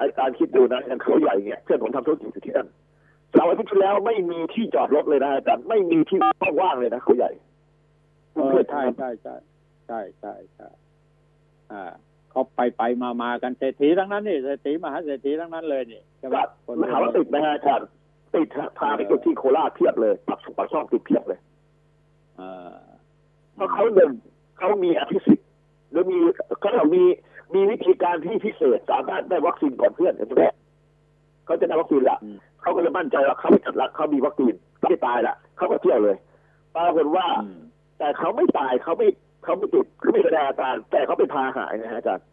[0.00, 2.68] อาจารย์คิดดูนะอย่างเขาใหญ่เนี่ยเพื่อนผมทำธุรกิจอยู่ที่นั่น
[3.32, 6.18] เสาร์อาทิตย์ที่แล้วไม่มีที่จอดรถเลยนะอาจารย์ไม่มีที่
[6.60, 7.30] ว่างๆเลยนะเขาใหญ่
[8.34, 9.34] เออใช่ใช่ใช่
[9.86, 10.68] ใช่ใช่ใช่
[11.72, 11.84] อ่า
[12.30, 17.88] เขาไปไปมามากันเศรษฐีทั้งนั้นนี่เศรษฐีมหาเศรษฐีทั้งนั้นเลยนี่ใช่ไหมครับคนมหาวิทยาลัยติดนะฮะอาจารย์
[18.34, 21.40] ติดฮะพาไปจุดที่โคราชเพียบเลยปักปักช่องติดเพียบเลย
[22.36, 22.42] เอ
[22.72, 22.85] อ
[23.56, 24.12] เพราะเขาหนึ่ง
[24.58, 25.46] เขามีอภิสิทธิ์
[25.90, 26.18] หรือมี
[26.60, 27.04] เขาเรามี
[27.54, 30.44] มีวิธีการที่พิเศษสามารถได้วัคซีนก่อนเพื่อนใช่ไหม
[31.46, 36.16] เขาจะได้วัคซีนละอืมเขาก็เลยมั่นใจว่าเขาไม่จัดละเขามีวัคซีนเขาไม่ตายละเขาก็เที่ยวเลย
[36.74, 37.60] ปรากฏว่าอืม
[37.98, 39.08] แต่เขาไม่ตายเขาไม่
[39.44, 42.24] เขาไม่ติดเขาไม่แสดงอาการแต่เขาเป็นพาหายนะฮะอาจารย์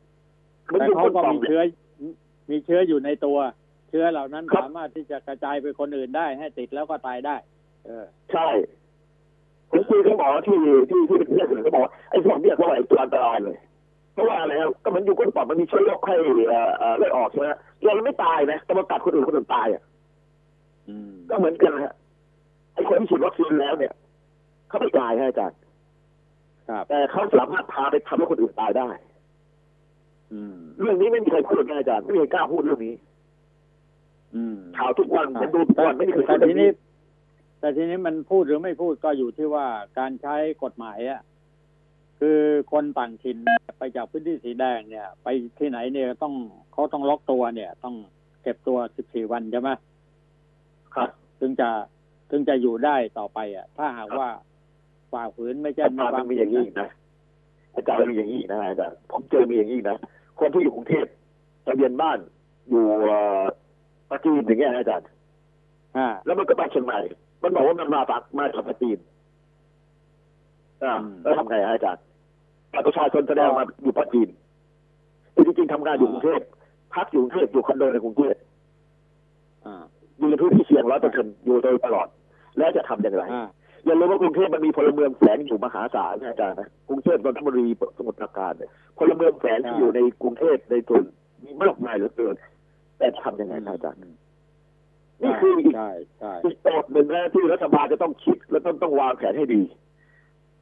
[0.71, 1.61] มันแต่อยู่เขาบนก็กล่องมีเนี่ยเชื้อ
[2.49, 3.37] มีเชื้ออยู่ในตัว
[3.89, 7.35] เชื้อเหล่านั้นครับสามารถที่จะกระจายไปคนอื่นได้ ให้ติดแล้วก็ตายได้
[7.85, 8.47] เออ ใช่
[9.73, 10.57] ผมคุยกับหมอที่
[10.89, 13.57] ที่ที่เป็นเพื่อนผมก็บอกว่าไอ้พวกเนี้ยเขาบอกไอ้ตัวอันตรายเลย
[14.13, 16.13] เพราะว่าอะไรครับก็มันอยู่ก้นปอดมันมีเชื้อโรคไข้
[16.49, 17.47] เอ่อเอ่อเลือดออกใช่ไหม
[17.83, 19.81] เราไม่ตายนะแต่มากัดคนอื่นคนอื่นตายอะ
[20.89, 21.93] อืมก็เหมือนกันนะฮะ
[22.73, 23.93] ไอ้คนที่ฉีดวัคซีนแล้วเนี่ย
[24.69, 25.57] เขาไม่ตายฮะอาจารย์
[26.69, 28.89] ครับแต่เขาสามารถพาไปทำให้คนอื่นตายได้
[30.33, 32.95] อืมเรื่องนี้ไม่มีใครพูดนะอาจารย์ไม่มีใครกล้าพูดเรื่องนี้
[34.35, 36.69] อืมข่าวทุกวันผมดูทุกวันไม่มีใครพูแต่ดเรื่ทีองนี้นี้
[37.63, 39.65] แต่ทีนี้มันพูดหรือไม่พูดก็อยู่ที่ว่า
[39.99, 41.21] การใช้กฎหมายอะ
[42.19, 42.39] คือ
[42.71, 43.37] คนต่างถิ่น
[43.77, 45.27] ไปจากพื้นที่สีแดงเนี่ย ไป
[45.59, 46.33] ที่ไหนเนี่ยต้อง
[46.73, 47.95] เขาต้องล็อกตัวเนี่ย ต้อง
[48.43, 49.69] เก็บตัว14วันใช่ไหม
[50.95, 51.09] ครับ
[51.39, 51.69] ถึงจะ
[52.29, 54.29] ถึงจะอยู่ได้ต่อไปอะ ถ้าหากว่า
[55.11, 56.89] ฝ่าฝืนไม่ใช่อาจารย์มันมีอย่างนี้อีกนะ
[57.75, 59.97] อาจารย์มันมีอย่างนี้อีกนะอาจารย์ผมเจอมีอย่างนี้อีกนะ
[60.39, 61.05] คนที่อยู่กรุงเทพ
[61.65, 62.19] ทะเบียนบ้าน
[62.69, 63.41] อยู่เอ่อ
[64.09, 65.07] ปราจีนอย่างเงี้ยนะอาจารย์
[65.97, 66.99] อ่าแล้วมันก็ไปเชียงใหม่
[67.43, 68.97] มันบอกว่ามันมาปากมาจากปราจีน
[70.83, 72.03] อ่าอืมแล้วทำไงฮะอาจารย์
[72.73, 74.29] บัตรประชาชนแสดงมาอยู่ปราจีน
[75.33, 76.41] แต่จริงๆทำงานอยู่กรุงเทพ
[76.95, 78.35] พักอยู่กรุงเทพอยู่คอนโดในกรุงเทพ
[79.65, 79.83] อ่า
[80.17, 82.07] อยู่ในพื้นที่เสี่ยงร้อยเปอร์เซ็นต์อยู่โดยตลอด
[82.57, 83.47] แล้วจะทำอย่างไรอ่า
[83.85, 87.67] อย่าลืมว่ากรุงเทพมันมีพลเมืองแฝงอยู่มหาศาลนะอาจารย์นะกรุงเทพนนทบุรี
[87.97, 91.03] สมุทรปราการเนี่ยพลเมืองแฝงที่อยู่ในกรุงเทพในส่วน
[91.43, 92.35] มีมากมายเหลือเกิน
[92.97, 93.99] แต่ทำยังไงครับอาจารย์
[95.21, 95.89] นี่คืออีกใช่
[96.19, 99.61] ใช่อีกโจทย์หนึ่งนะที่รัฐบาลจะต้องคิดและต้องต้องวางแผนให้ดี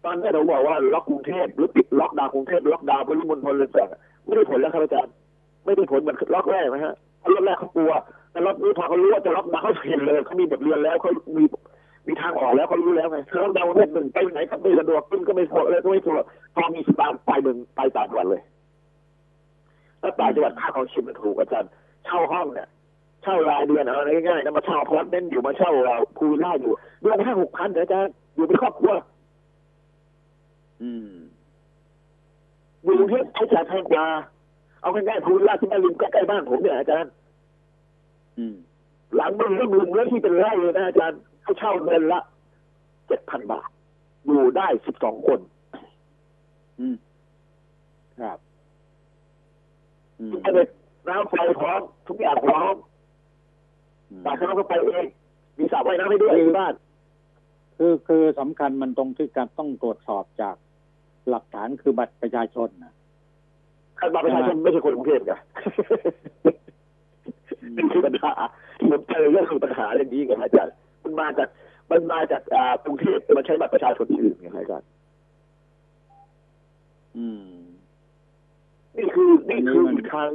[0.06, 3.84] ตอนนี้เราบอกว่าล็อกกรุงเทพหรือปิดล็อกดาวน์กรุงเทพล็อกดาวน์ปริมณฑลเลยแต่
[4.26, 5.14] ไม่ได้ผลแล้วครับอาจารย์
[5.66, 7.92] ไม่ได้ผลเหมือนล็อกแรกนะฮะเพราะล็อกแรกเขากลัว
[8.32, 11.44] แต่ล็อกนี้พอเขารู้ว่าจะล็อกดาวน์เขาเห็นเลยเขามีบทเรียนแล้วเขามี
[12.08, 16.26] มีทางออกแล้วเขารู้แล้วไงถ้าล็อกดาวน์ประเภทหนึ่งไปไหนก็ไม่สะดวกขึ้นก็ไม่สะดวกเลยก็ไม่สะดวก
[16.56, 18.42] พอมีสตางค์ไปเมืองไปต่างจังหวัดเลย
[20.02, 21.70] แล้วต่างจังหวัดค่าครองชีพมันถูกอาจารย์
[22.06, 22.68] เช่าห้องเนี่ย
[23.24, 28.94] เช่ารายเดือนเอาง่ายๆนะมาเช่าอพาร์ตเมนต์อยู่มาเช่าเราพูลล่าอยู่เดือนห้าหกพันเดี๋ยวอาจารย์อยู่เป็นครอบครัว
[30.82, 31.14] อืม
[32.84, 34.06] อยู่กรุงเทพใช้จ่ายแพงกว่า
[34.82, 37.12] เอาง่ายๆพูลล่าที่แม่ริมใกล้ๆบ้านผมเนี่ยอาจารย์
[38.38, 38.56] อืม
[39.16, 42.20] หลังมึงก็มึงเนื้อที่เป็นไร่เลยนะอาจารย์เขาเช่าเดือนละ
[43.08, 43.70] เจ็ดพันบาท
[44.26, 45.40] อยู่ได้สิบสองคน
[46.80, 46.96] อืม
[48.22, 48.40] ครับ
[50.20, 50.68] อืมอินเทอร์เน็ต
[51.08, 52.76] น้ำไฟพร้อมทุกอย่างพร้อม
[54.12, 55.06] อืมแต่เขาก็ไปเอง
[55.58, 56.74] มีสระว่ายน้ำให้ด้วยที่บ้าน
[57.78, 60.56] คือคือสำคัญมันตรงที่การต้องตรวจสอบจาก
[61.30, 62.94] หลักฐานคือบัตรประชาชนนะ
[64.00, 65.34] คันบัตรประชาชนไม่ใช่คนกรุงเทพไง
[67.76, 68.34] นี่คือปัญหา
[68.80, 71.48] ที่ผมเจอเรื่องคือปัญหาเรื่องนี้ไงอาจารย์มันมาจาก
[71.92, 74.88] มันมาจากอ่ากรุงเทพแต่มันใช้บัตรประชาชนที่อื่นไงอาจารย์
[77.18, 77.62] อืม
[78.98, 80.30] นี่คือนี่คืออันนี้มันทาง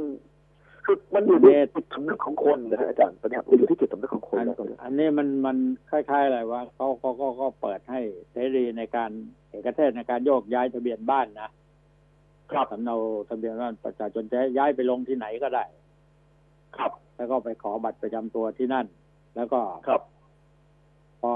[0.89, 5.57] คือมันอยู่ที่จิตสำนึกของคนนะฮะอาจารย์ปัญหามันอยู่ที่จิตสำนึกของคนอันแล้วตอนนี้อันนี้มันมัน
[5.89, 7.99] คล้ายๆอะไรว่าเขาเขาก็ก็เปิดให้
[8.31, 9.11] เสรีในการ
[9.49, 11.49] เอกเทศในการโยกย้ายทะเบียนบ้านนะ
[12.51, 12.95] ครับสำเนา
[13.29, 15.65] ทะเบียนบ้านประชาชนจะย้ายไปลงที่ไหนก็ได้
[16.77, 18.85] ครับ แล้วก็ไปขอบัตรประจำตัวที่นั่น
[19.35, 20.01] แล้วก็ครับ
[21.21, 21.33] พอ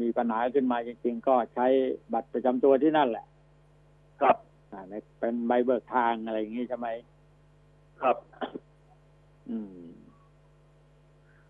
[0.00, 1.66] มีปัญหาขึ้นมาจริง ๆ ก็ใช้
[2.12, 3.26] บัตรประจำตัวที่นั่นแหละ
[4.20, 4.36] ครับ
[4.72, 6.88] อ่าในเป็นใบเบิกทางอะไรอย่างนี้ใช่ไหม
[8.02, 8.16] ครับ
[9.50, 9.84] อืม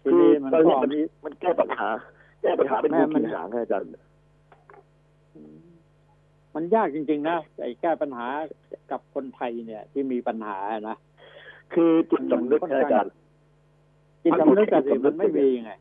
[0.03, 1.89] ทีคือนี้มันตอนก็นี้มันมีมันแก้ปัญหา
[2.43, 3.89] แก้ปัญหาเป็นแม่งูมันกินหางนะอาจารย์
[6.55, 8.27] มันยากจริง ๆ นะไอ้แก้ปัญหา
[8.91, 10.97] กับคนไทยเนี่ย ที่มีปัญหานะ
[11.75, 13.13] คือจิตสำนึกนะอาจารย์
[14.25, 15.73] จิตสำนึกอะสิจิตสำนึกมันไม่มีไง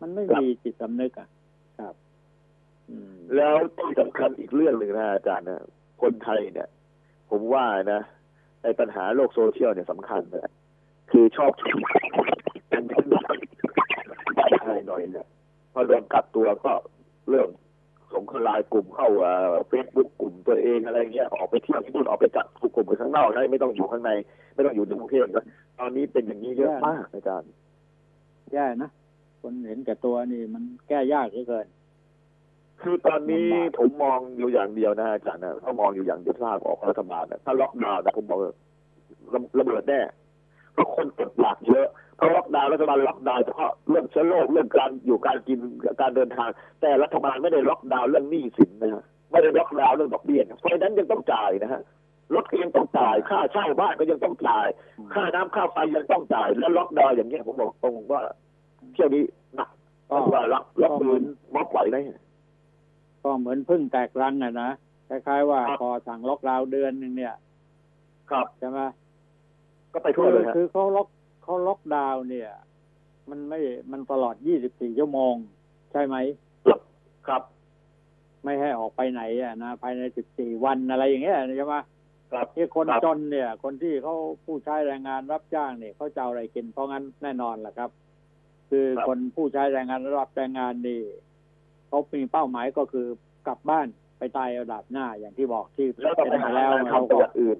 [0.00, 1.28] มันไม่มีจิตสำนึกอะ
[1.78, 1.94] ครับ
[2.90, 5.62] อืมแล้วที่สำคัญอีกเรื่องหนึ่งนะอาจารย์นะ
[6.02, 6.68] คนไทยเนี่ย
[7.30, 8.00] ผมว่านะ
[8.62, 10.52] ในปัญหาโลกโซเชียลเนี่ยสำคัญนะ
[11.12, 11.52] คือชอบ
[12.72, 15.26] กันไทยหน่อยเนี่ย
[15.72, 16.72] พอโดนกัดตัวก็
[17.28, 17.48] เรื่อง
[18.14, 19.08] สงครามกลุ่มเข้า
[19.68, 24.10] เฟซบุ๊กกลุ่มตัวเองอะไรเงี้ยออกไปเที่ยวที่นู่นออกไปจัดกลุ่มไปข้างนอกนะไม่ต้องอยู่ข้างใน
[24.54, 25.46] ไม่ต้องอยู่ในกรุงเทพนะ
[25.78, 27.50] ตอนนี้เป็นอย่างนี้เยอะมากอาจารย์
[28.52, 28.90] แย่นะ
[29.40, 31.66] คนเห็นแก่ตัวนี่มันแก้ยากเหลือเกิน
[32.80, 38.54] คือตอนนี้ลำบากผมมองอยู่อย่างเดียวนะอาจารย์นะถ้ามองอยู่อย่างเดียวทราบออกรัฐบาลนะถ้าล็อกดาวน์นะผมบอกเลย
[39.32, 40.00] ระระเบิดแน่
[40.74, 45.58] เพราะคนกดหลักเยอะเพราะล็อกดาวน์รัฐบาลล็อกดาวน์เฉพาะเรื่องเชื้อโรคเรื่องการอยู่การกิน
[46.00, 46.48] การเดินทาง
[46.80, 51.82] แต่รัฐบาลไม่ได้ล็อกดาวน์เรื่องหนี้สินนะฮะไม่ได้ล็อกดาวน์เรื่องดอกเบี้ยนะเพราะฉะนั้นยังต้องจ่ายนะฮะ
[52.34, 54.66] รถก็ยังต้องจ่ายค่าเช่าบ้านก็ยังต้องจ่าย
[55.14, 58.22] ค่าน้ำค่าไฟยังต้องจ่าย แล้วล็อกดาวน์อย่างเงี้ยผมบอกตรงว่า
[58.92, 59.24] เที่ยวนี้
[59.56, 59.68] หนัก
[60.10, 61.22] ก็รัฐบาลล็อกล็อกก็เหมืมืออน
[61.54, 61.96] ม็อบไหวไหม
[63.22, 64.70] ก็เหมือนพึ่งแตกรังอะนะ
[65.08, 67.34] คล้ายๆว่าครับพอสั่งล็อกดาวน์เดือนหนึ่งเนี่ย
[68.30, 68.80] ครับใช่ไหม
[69.94, 71.08] ก็ไปทั่วเลยฮะคือเขาล็อก
[71.42, 72.50] เขาล็อกดาวน์เนี่ย
[73.30, 73.60] มันไม่
[73.92, 74.34] มันตลอด
[74.66, 75.34] 24 ชั่วโมง
[75.92, 76.16] ใช่ไหม
[77.26, 77.42] ครับ
[78.44, 80.02] ไม่ให้ออกไปไหนอะนะภายใน
[80.34, 81.74] 14 วันอะไรอย่างเงี้ยใช่ไหม
[82.32, 84.14] ครับที่คนครับจนเนี่ย คนที่เขา
[84.44, 87.90] ผู้ใช้แรงงานรับจ้างเนี่ยเขาจะเอาอะไรกินเพราะงั้นแน่นอนแหละครับ
[88.70, 91.02] คือคนผู้ใช้แรงงานรับแรงงานนี่
[91.88, 93.06] เขามีเป้าหมายก็คือ
[93.46, 93.86] กลับบ้าน
[94.18, 97.58] ไปตายเอาดาบหน้าอย่างที่บอกที่แล้วต้องไปหาแล้วงานเราทำจัก็งหวัดอื่น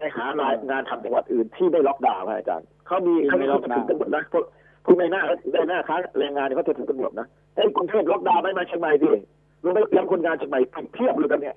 [0.00, 4.44] ไปหางานงานทำจังหวัดอื่นที่ไม่ล็อกดาวน์ครับอาจารย์เขามีที่เขาไม่มีล็เขาอกจะดาวน์ถึงกันหมดนะพวก
[4.84, 5.22] พวกในหน้า
[5.52, 9.08] ในหน้าค้าแรงงานเนี่ยเขาจะถึงกันหมดนะไอ้กรุงเทพล็อกดาวน์ไม่มาเชียงใหม่ดิ
[9.64, 10.60] ลงไปเตรียมคนงานเชียงใหม่
[10.92, 11.56] เพียบเลยกันเนี่ย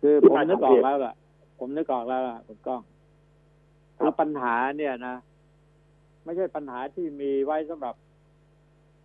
[0.00, 1.14] คือที่ผมมานึกทำอเออกงแล้วล่ะ
[1.58, 2.80] ผมนึกออกแล้วล่ะคุณก้อง
[3.98, 5.16] คือปัญหาเนี่ยนะ
[6.24, 7.94] ไม่ใช่ปัญหาที่มีไว้สำหรับ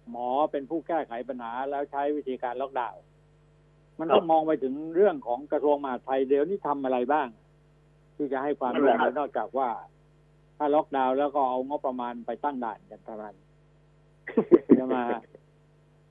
[0.10, 3.02] หมอเป็นผู้แก้ไขปัญหาแล้วใช้วิธีการล็อกดาวน์
[4.00, 7.28] มันต้องมองไปถึงเรื่องของกระทรวงมหาดไทยเดี๋ยวนี้ทำอะไรบ้าง
[8.16, 9.70] ที่จะให้ความร่วมมือนอกจากว่า
[10.58, 13.36] ถ้าล็อกดาวน์แล้วก็เอางบประมาณไปตั้งด่านกันเท่านั้น
[14.80, 15.04] จะมา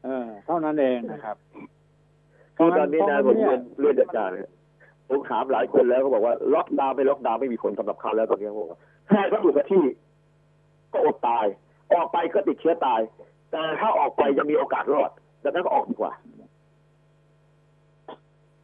[0.05, 1.37] เออ เท่านั้นเองนะครับ
[2.57, 4.51] คือตอนนี้นะเพผราะมงั้นเรียนเนี่ยเรียนอาจารย์เนี่ย
[5.09, 8.81] ผมถามหลายคนแล้วเขาบอกว่าล็อกดาวน์ไม่ล็อกดาวน์ไม่มีผลสำหรับเขาแล้วตอนนี้เขาบอกว่า
[9.11, 9.83] ถ้าเขาอยู่กับที่
[10.93, 11.47] ก็อดตาย
[11.93, 13.01] ออกไปก็ติดเชื้อตาย
[13.51, 15.11] แต่ถ้าออกไปยังมีโอกาสรอด
[15.43, 16.13] ดังนั้นก็ออกดีกว่า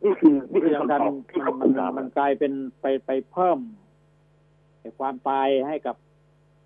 [0.03, 3.59] นี่คือนี่ที่คือสำคัญคำตอบที่มัเขานคุมันณถามมันกลายเป็นไปไปเพิ่ม
[4.81, 5.97] ไอ้ความตายให้กับ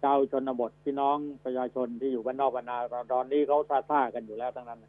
[0.03, 2.79] ชาวชนบทพี่น้องประชาชนที่อยู่บ้านนอกบ้านนา
[3.13, 4.85] ตอนนี้เขาท่าท่าๆกันอยู่แล้วทั้งนั้น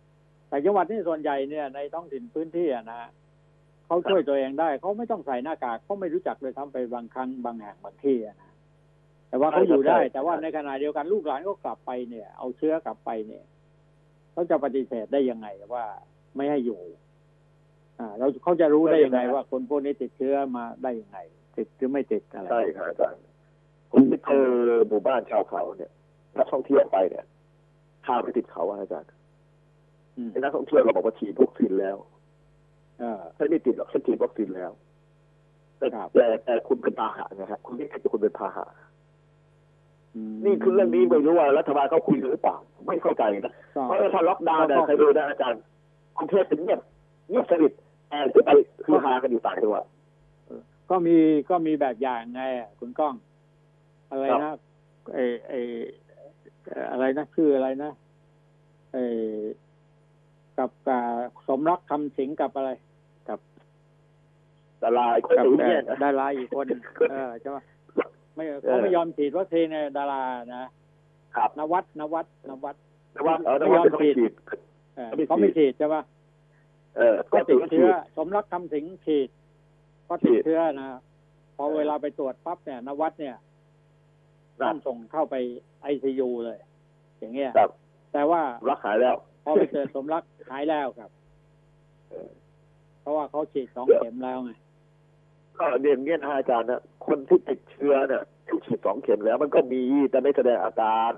[0.49, 3.01] แต่จังหวัดนี่ส่วนใหญ่เนี่ยในท้องถิ่นพื้นที่อะนะ
[3.87, 8.51] เขาช่วยตัวเองได้เขาไม่ต้องใส่หน้ากากเขาไม่รู้จักเลยทำไปบางครั้งบางแห่งบางที่อะนะ
[9.29, 13.43] แต่ว่าเขาอยู่ได้ แต่ว่าในขณะเดียวกันลูกหลานก็กลับไปเนี่ย เอาเชื้อกลับไปเนี่ย
[14.31, 15.85] เขาจะปฏิเสธได้ยังไงว่า
[16.35, 17.04] ไม่ให้อยู่อ่า
[18.17, 21.17] เราเขาจะรู้ได้ยังไงว่าคนพวกนี้ติดเชื้อมาได้ยังไง
[21.57, 23.21] ติดหรือไม่ติดอะไรใช่ครับอาจารย์
[23.91, 24.45] ผมไปเจอ
[24.89, 25.91] หมู่บ้านชาวเขาเนี่ย
[26.37, 27.25] นักท่องเที่ยวไปเนี่ย
[28.05, 29.09] ข้ามไปติดเขาอะอาจารย์
[30.17, 31.97] อืมไอ้นักท่องเที่ยวเราบอกว่าฉีดวัคซีนแล้ว
[32.99, 34.71] เออฉันไม่ติดหรอกฉันฉีดวัคซีนแล้ว
[35.77, 38.65] แต่ครับแต่แต่คุณเป็นพาหะนะฮะคุณไม่ใช่คุณเป็นพาหะ
[40.15, 42.55] มนี่คือเรื่องนี้ไม่รู้ว่ารัฐบาลเขาคุยกันหรือเปล่า
[42.87, 45.61] ไม่เข้าใจนะก็เพราะว่าถ้าล็อกดาวน์เนี่ยก็ใครดูนะอาจารย์
[46.17, 46.79] กรุงเทพเป็นเงียบ
[47.29, 47.71] เงียบสนิท
[48.19, 48.49] แต่จะไป
[48.85, 49.85] คือหากันอยู่ต่างจังหวัด
[50.89, 51.17] ก็มี
[51.49, 53.15] ก็มีแบบอย่างไงอะคุณก้อง
[54.09, 54.57] อะไรครันะบ
[55.15, 55.75] เออเออ
[56.67, 57.91] เอ่ออะไรนะชื่ออะไรนะ
[58.93, 58.99] เอ
[59.29, 59.39] อ
[60.57, 61.03] กับกับ
[61.47, 62.71] สมรักคำสิงกับอะไร
[63.29, 63.39] กับ
[64.79, 66.65] แต่ลายคนกับสูงเอ่เนี่ยอนะดาราอีกคน
[67.11, 67.57] เออใช่ไหม
[68.35, 70.23] ไม่เขาไม่ยอมฉีดวัคซีนในดารา
[70.55, 70.69] นะ
[71.35, 72.75] ครับนวัดนวัดนวัด
[73.13, 74.31] แต่ว่าเออแต่ว่าเขาไม่ฉีด
[74.95, 76.01] เออเขาไม่ฉีดเขาไม่ฉีดใช่ปะ
[76.97, 79.29] เออก็ก็ติติดดเชื้เชื้ออสมรักคำสิงฉีด
[80.07, 80.87] ก็ติดฉีดเชื้อนะ
[81.55, 83.35] พอเวลาไปตรวจปั๊บเนี่ยนวัดเนี่ย
[84.59, 85.35] ครัต้บองส่งเข้าไป
[85.81, 86.57] ไอซียูเลย
[87.19, 87.69] อย่างเงี้ยครับ
[88.13, 91.09] แต่ว่ารักหายแล้ว พอไปเจอสมรักหายแล้วครับ
[92.09, 92.29] เออ
[93.01, 94.51] เพราะว่าเขาฉีดสองเข็มแล้วไง
[95.59, 99.81] ก็เรียนเงี้ยนะอาจารย์นะคนที่ติดเชื้อเนี่ยที่ฉีดสองเข็มแล้ว มันก็มี
[100.11, 101.11] แต่ไม่แสดงอาการ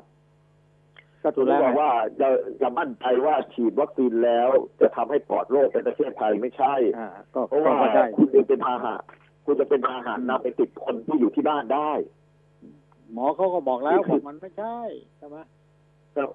[1.28, 2.28] ก็คุถูณกแล้วบอกไงว่าจะ
[2.62, 4.50] จะมั่นใจว่าฉีดวัคซีนแล้ว
[4.82, 8.96] จะทำให้ปลอดโรคในประเทศไทยไม่ใช่อ่าก็เพราะก็ว่าใช่คุณจะเป็นพาหะ
[9.46, 11.92] คุณจะเป็นพาหะนำไปติดคนที่อยู่ที่บ้านได้
[13.14, 14.78] หมอเขาก็บอกแล้วบอกมันไม่ใช่
[15.18, 15.38] ใช่ไหม
[16.16, 16.30] ครับ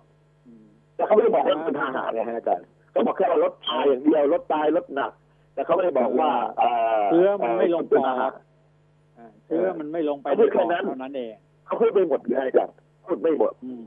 [0.47, 0.67] อืม
[0.97, 5.13] แต่เขาไม่ได้บอกว่าเป็นพาหะไงฮะอาจารย์เขาบอกแค่ว่าลดตายอย่างเดียวลดตายลดหนัก
[5.55, 6.71] แต่เขาไม่ได้บอกว่าเอ่
[7.01, 8.33] อเชื้อมันไม่ลงปเป็นอพาหะด
[9.19, 11.33] อ่าเชื้อมันไม่ลงไปเขาในพูดปแค่อดนั้นเท่านั้นเอง
[11.67, 12.75] เขาพูดไม่หมดเลยอาจารย์
[13.07, 13.83] พูดไม่หมดอืม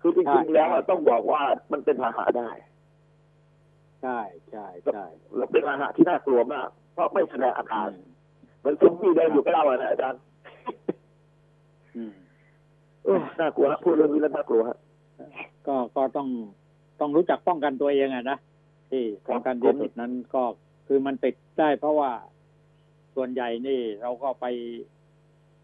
[0.00, 1.42] คือจใช่ริงๆแล้วอะต้องบอกว่า
[1.72, 2.50] มันเป็นพาหะได้
[4.02, 4.18] ใช่
[4.50, 5.04] ใช่ใช่
[5.36, 7.88] แล้วเป็นพาหะที่น่ากลัวมากเพราะไม่แสดงอาการ
[8.58, 10.20] เหมือนซุมบี้เดินอยู่กับเราอะนะอาจารย์
[11.96, 12.12] อืม
[13.04, 14.78] เออน่ากลัวฮะพูดเรื่องนี้แล้วน่ากลัวฮะ
[15.66, 16.28] ก็ก็ต้อง
[17.00, 18.38] ต้องรู้จักป้องกันตัวเองอะนะ
[18.90, 20.42] ที่สำคัญที่สุดนั้นก็
[20.86, 22.10] คือมันติดได้เพราะว่า
[23.14, 24.46] ส่วนใหญ่นี่เราก็ไป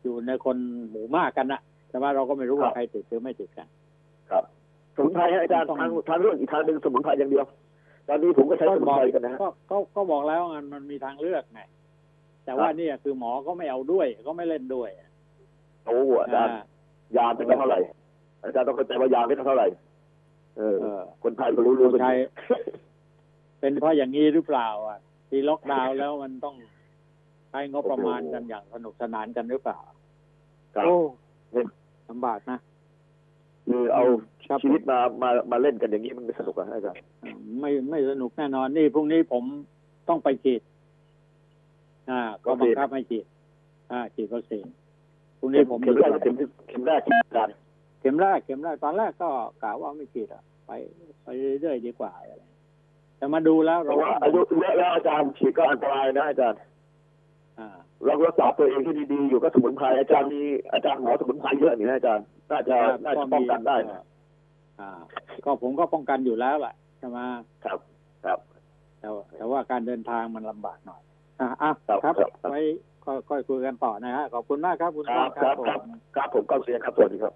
[0.03, 0.57] อยู่ในคน
[0.91, 3.68] หมู่มากกันนะแต่ว่าเราก็ไม่รู้ว่าใครติดหรือไม่ติดกัน
[4.31, 4.45] ครับ
[4.97, 7.47] สมุนไพรฮะอาจารย์ต้องทางทางเรื่องอีกทางหนึ่งสมุนไพรอย่างเดียว
[8.09, 11.61] ตอนนี้ผมก็ใช้สมุนไพรกันนะฮะก็ก็ก็บอกแล้วไงมันมีทางเลือกไง
[12.45, 14.91] แต่ว่าครับเนี่ยคือหมอก็ไม่เอาด้วยก็ไม่เล่นด้วย
[15.87, 16.64] โอ้อาจารย์อ่า
[17.16, 17.81] ยาเป็นเท่าไหร่
[18.45, 19.66] อาจารย์ต้องเข้าใจว่ายาเป็นเท่าไหร่
[20.57, 22.14] เออเออคนไทยก็รู้รู้กันใช่
[23.61, 24.99] เป็นเพราะอย่างนี้หรือเปล่า อะ
[25.29, 26.57] ที่ล็อกดาวน์แล้วมันต้อง
[27.51, 29.79] ใช้งบประมาณกันอย่างสนุกสนานกันหรือเปล่า
[30.75, 30.97] ครับโอ้
[31.53, 31.66] เนี่ย
[32.09, 32.59] ลำบากนะ
[33.67, 34.05] คือเอา
[34.49, 37.01] ครับชีวิตมามามาเล่นกันอย่างนี้มันไม่สนุกอะอาจารย์
[37.61, 39.45] ไม่ไม่สนุกแน่นอนนี่พรุ่งนี้ผม
[40.09, 40.61] ต้องไปฉีด
[42.11, 43.25] อ่า ก็บังคับให้ฉีด
[43.91, 44.65] อ่าฉีดวัคซีน
[45.39, 47.55] พรุ่งนี้ผมเข็มแรกเข็มที่เข็มแรกที่อาจารย์
[48.01, 49.29] เข็มแรกเข็มแรกตอนแรกก็
[49.62, 50.71] กะว่าไม่ฉีดอะไป
[51.23, 51.29] ไป
[51.61, 52.45] เรื่อยๆดีกว่าอะไร
[53.17, 56.59] แต่มาดูแล้วเพเราราะว่าอายุเยอะแล้วอาจารย์ฉีดก็อันตรายนะอาจารย์
[57.59, 57.69] อ่า
[58.07, 60.43] เรารักษาตัวเองที่ดีๆอยู่ก็สมุนไพรอาจารย์มี
[60.73, 64.05] อาจารย์หมอสมุนไพรเยอะนี่นะอาจารย์น่าจะน่าจะป้องกันได้นะ
[64.81, 64.91] อ่า
[65.45, 67.19] ก็ผมก็ป้องกันอยู่แล้วแหละใช่ไหม
[67.65, 67.79] ครับ
[68.25, 68.39] ครับ
[69.01, 71.03] แต่ว่าแต่ว่าการเดินทางมันลำบากหน่อย
[71.41, 72.61] อะอะครับครับครับครับไว้
[73.05, 75.67] ค่อยค่อยคุยกันต่อนะฮะขอบคุณมากครับคุณครับก้องครับผม
[76.17, 77.35] ครับผมก็เสียครับสวัสดีครับ